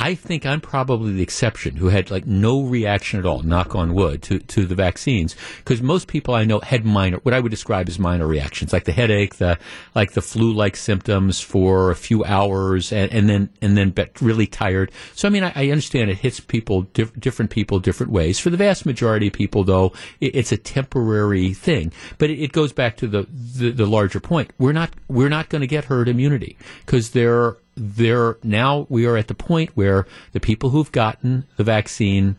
[0.00, 3.92] I think I'm probably the exception who had like no reaction at all, knock on
[3.92, 5.36] wood, to, to the vaccines.
[5.58, 8.84] Because most people I know had minor, what I would describe as minor reactions, like
[8.84, 9.58] the headache, the,
[9.94, 14.90] like the flu-like symptoms for a few hours and, and then, and then really tired.
[15.14, 18.40] So, I mean, I, I understand it hits people, diff- different people different ways.
[18.40, 21.92] For the vast majority of people, though, it, it's a temporary thing.
[22.16, 24.50] But it, it goes back to the, the, the larger point.
[24.56, 26.56] We're not, we're not going to get herd immunity
[26.86, 31.64] because there there now we are at the point where the people who've gotten the
[31.64, 32.36] vaccine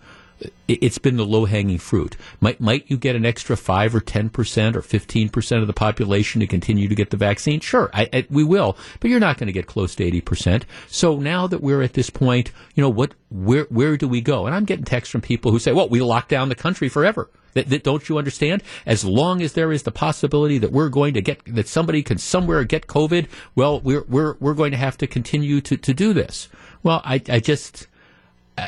[0.68, 2.18] it's been the low hanging fruit.
[2.40, 5.74] Might might you get an extra five or ten percent or fifteen percent of the
[5.74, 7.60] population to continue to get the vaccine?
[7.60, 10.66] Sure, I, I, we will, but you're not going to get close to eighty percent.
[10.88, 13.14] So now that we're at this point, you know what?
[13.30, 14.46] Where where do we go?
[14.46, 17.30] And I'm getting texts from people who say, "Well, we lock down the country forever."
[17.54, 18.64] That, that, don't you understand?
[18.86, 22.18] As long as there is the possibility that we're going to get that somebody can
[22.18, 26.14] somewhere get COVID, well, we're we're we're going to have to continue to, to do
[26.14, 26.50] this.
[26.84, 27.88] Well, I I just.
[28.58, 28.68] Uh,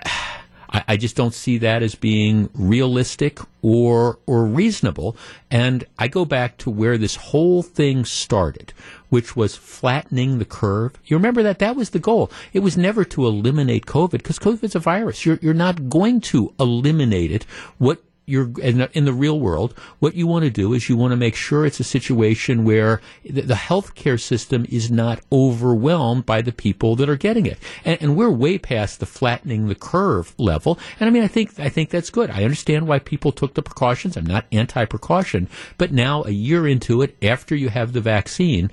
[0.73, 5.15] I, I just don't see that as being realistic or or reasonable.
[5.49, 8.73] And I go back to where this whole thing started,
[9.09, 10.97] which was flattening the curve.
[11.05, 12.31] You remember that that was the goal.
[12.51, 15.25] It was never to eliminate COVID because COVID is a virus.
[15.25, 17.43] You're you're not going to eliminate it.
[17.77, 20.95] What you're in the, in the, real world, what you want to do is you
[20.95, 26.25] want to make sure it's a situation where the, the healthcare system is not overwhelmed
[26.25, 27.59] by the people that are getting it.
[27.83, 30.79] And, and, we're way past the flattening the curve level.
[30.99, 32.29] And I mean, I think I think that's good.
[32.29, 34.15] I understand why people took the precautions.
[34.15, 38.71] I'm not anti-precaution, but now a year into it, after you have the vaccine,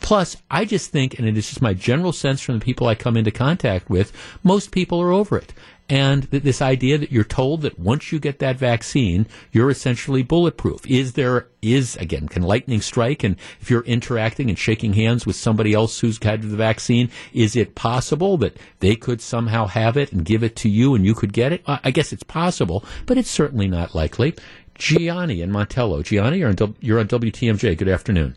[0.00, 2.94] Plus, I just think, and it is just my general sense from the people I
[2.94, 4.12] come into contact with,
[4.42, 5.52] most people are over it
[5.90, 10.22] and th- this idea that you're told that once you get that vaccine, you're essentially
[10.22, 10.86] bulletproof.
[10.86, 13.24] Is there is again can lightning strike?
[13.24, 17.56] And if you're interacting and shaking hands with somebody else who's had the vaccine, is
[17.56, 21.12] it possible that they could somehow have it and give it to you and you
[21.12, 21.62] could get it?
[21.66, 24.34] I guess it's possible, but it's certainly not likely.
[24.76, 26.04] Gianni and Montello.
[26.04, 27.76] Gianni, you're on, you're on WTMJ.
[27.76, 28.36] Good afternoon.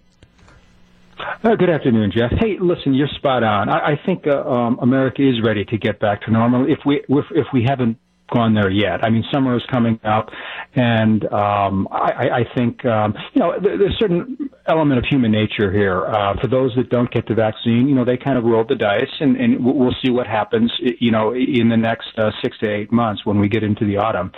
[1.44, 2.32] Uh, good afternoon, Jeff.
[2.40, 3.70] Hey, listen, you're spot on.
[3.70, 6.66] I, I think uh, um, America is ready to get back to normal.
[6.70, 7.98] If we if, if we haven't
[8.34, 9.04] gone there yet.
[9.04, 10.30] I mean, summer is coming up,
[10.76, 15.72] and um, I, I think um, you know there's a certain element of human nature
[15.72, 16.06] here.
[16.06, 18.76] Uh, for those that don't get the vaccine, you know, they kind of roll the
[18.76, 20.72] dice, and, and we'll see what happens.
[21.00, 23.98] You know, in the next uh, six to eight months when we get into the
[23.98, 24.32] autumn.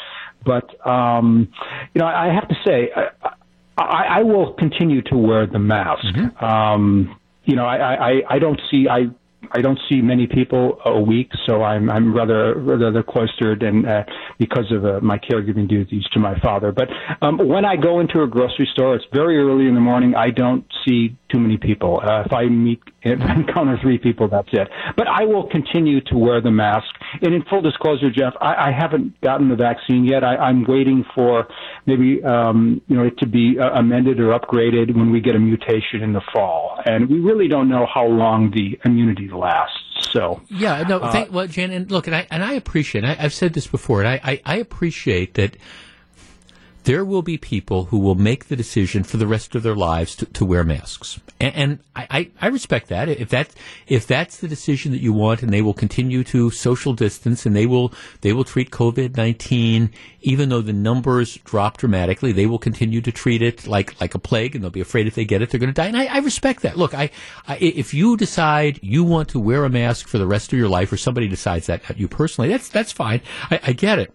[0.45, 1.47] But um,
[1.93, 2.89] you know, I have to say.
[2.95, 3.33] I,
[3.77, 6.03] I, I will continue to wear the mask.
[6.05, 6.43] Mm-hmm.
[6.43, 9.07] Um, you know, I, I, I don't see I
[9.51, 14.03] I don't see many people a week, so I'm I'm rather rather cloistered and uh,
[14.39, 16.71] because of uh, my caregiving duties to my father.
[16.71, 16.89] But
[17.21, 20.15] um, when I go into a grocery store, it's very early in the morning.
[20.15, 22.01] I don't see too many people.
[22.03, 24.67] Uh, if I meet encounter three people, that's it.
[24.95, 26.87] But I will continue to wear the mask.
[27.21, 30.23] And in full disclosure, Jeff, I, I haven't gotten the vaccine yet.
[30.23, 31.47] I, I'm waiting for
[31.85, 35.39] maybe um, you know it to be uh, amended or upgraded when we get a
[35.39, 39.79] mutation in the fall, and we really don't know how long the immunity lasts.
[40.11, 43.03] So yeah, no, uh, thank, well, Jan, and look, and I and I appreciate.
[43.03, 45.57] I, have said this before, and I, I, I appreciate that
[46.85, 50.15] there will be people who will make the decision for the rest of their lives
[50.15, 51.19] to, to wear masks.
[51.39, 53.09] And, and I, I, respect that.
[53.09, 53.49] If that
[53.87, 57.55] if that's the decision that you want and they will continue to social distance and
[57.55, 57.91] they will
[58.21, 59.91] they will treat COVID nineteen,
[60.21, 64.19] even though the numbers drop dramatically, they will continue to treat it like, like a
[64.19, 65.87] plague and they'll be afraid if they get it, they're going to die.
[65.87, 66.77] And I, I respect that.
[66.77, 67.09] Look, I,
[67.47, 70.69] I, if you decide you want to wear a mask for the rest of your
[70.69, 73.21] life or somebody decides that you personally, that's, that's fine.
[73.51, 74.13] I, I get it.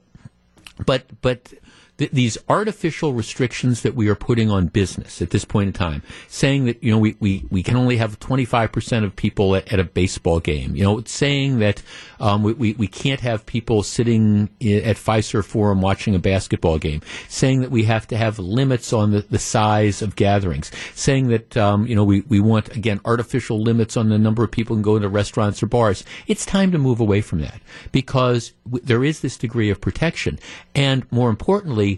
[0.86, 1.52] But, but
[2.00, 6.02] th- these artificial restrictions that we are putting on business at this point in time,
[6.28, 9.78] saying that, you know, we, we, we can only have 25% of people at, at
[9.78, 11.82] a baseball game, you know, saying that
[12.18, 17.02] um, we, we, we can't have people sitting at Fiserv Forum watching a basketball game,
[17.28, 21.54] saying that we have to have limits on the, the size of gatherings, saying that,
[21.58, 24.80] um, you know, we, we want, again, artificial limits on the number of people who
[24.80, 26.02] can go into restaurants or bars.
[26.26, 27.60] It's time to move away from that
[27.92, 30.38] because w- there is this degree of protection.
[30.74, 31.89] And more importantly,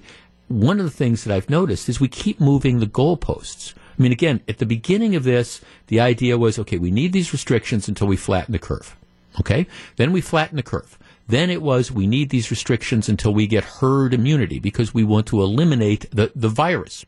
[0.49, 3.75] one of the things that I've noticed is we keep moving the goalposts.
[3.99, 7.33] I mean, again, at the beginning of this, the idea was, okay, we need these
[7.33, 8.97] restrictions until we flatten the curve.
[9.41, 9.67] Okay?
[9.97, 10.99] Then we flatten the curve.
[11.29, 15.27] Then it was, we need these restrictions until we get herd immunity because we want
[15.29, 17.07] to eliminate the, the virus.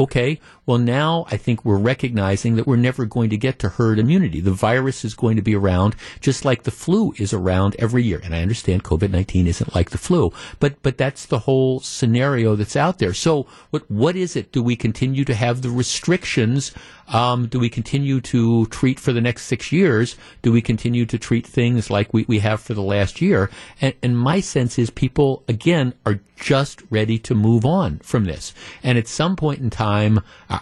[0.00, 3.98] Okay, well, now I think we're recognizing that we're never going to get to herd
[3.98, 4.40] immunity.
[4.40, 8.20] The virus is going to be around just like the flu is around every year.
[8.22, 12.54] And I understand COVID 19 isn't like the flu, but, but that's the whole scenario
[12.54, 13.14] that's out there.
[13.14, 14.52] So what, what is it?
[14.52, 16.72] Do we continue to have the restrictions
[17.08, 20.16] um, do we continue to treat for the next six years?
[20.42, 23.50] Do we continue to treat things like we, we have for the last year?
[23.80, 28.54] And, and my sense is people, again, are just ready to move on from this.
[28.82, 30.20] And at some point in time,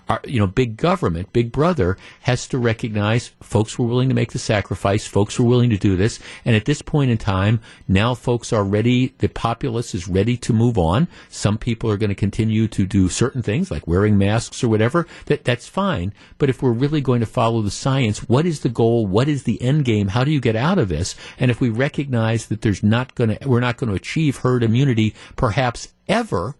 [0.08, 4.32] our, you know, big government, big brother has to recognize folks were willing to make
[4.32, 5.06] the sacrifice.
[5.06, 6.18] Folks were willing to do this.
[6.44, 9.14] And at this point in time, now folks are ready.
[9.18, 11.08] The populace is ready to move on.
[11.28, 15.06] Some people are going to continue to do certain things like wearing masks or whatever.
[15.26, 16.12] That, that's fine.
[16.38, 19.06] But if we're really going to follow the science, what is the goal?
[19.06, 20.08] What is the end game?
[20.08, 21.14] How do you get out of this?
[21.38, 24.62] And if we recognize that there's not going to, we're not going to achieve herd
[24.62, 26.56] immunity, perhaps ever,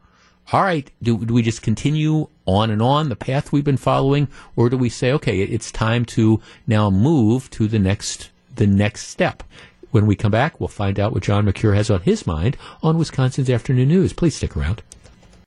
[0.53, 4.29] all right, do, do we just continue on and on the path we've been following,
[4.55, 9.09] or do we say, okay, it's time to now move to the next the next
[9.09, 9.43] step?
[9.91, 12.99] When we come back, we'll find out what John Mercure has on his mind on
[12.99, 14.13] Wisconsin's Afternoon News.
[14.13, 14.83] Please stick around.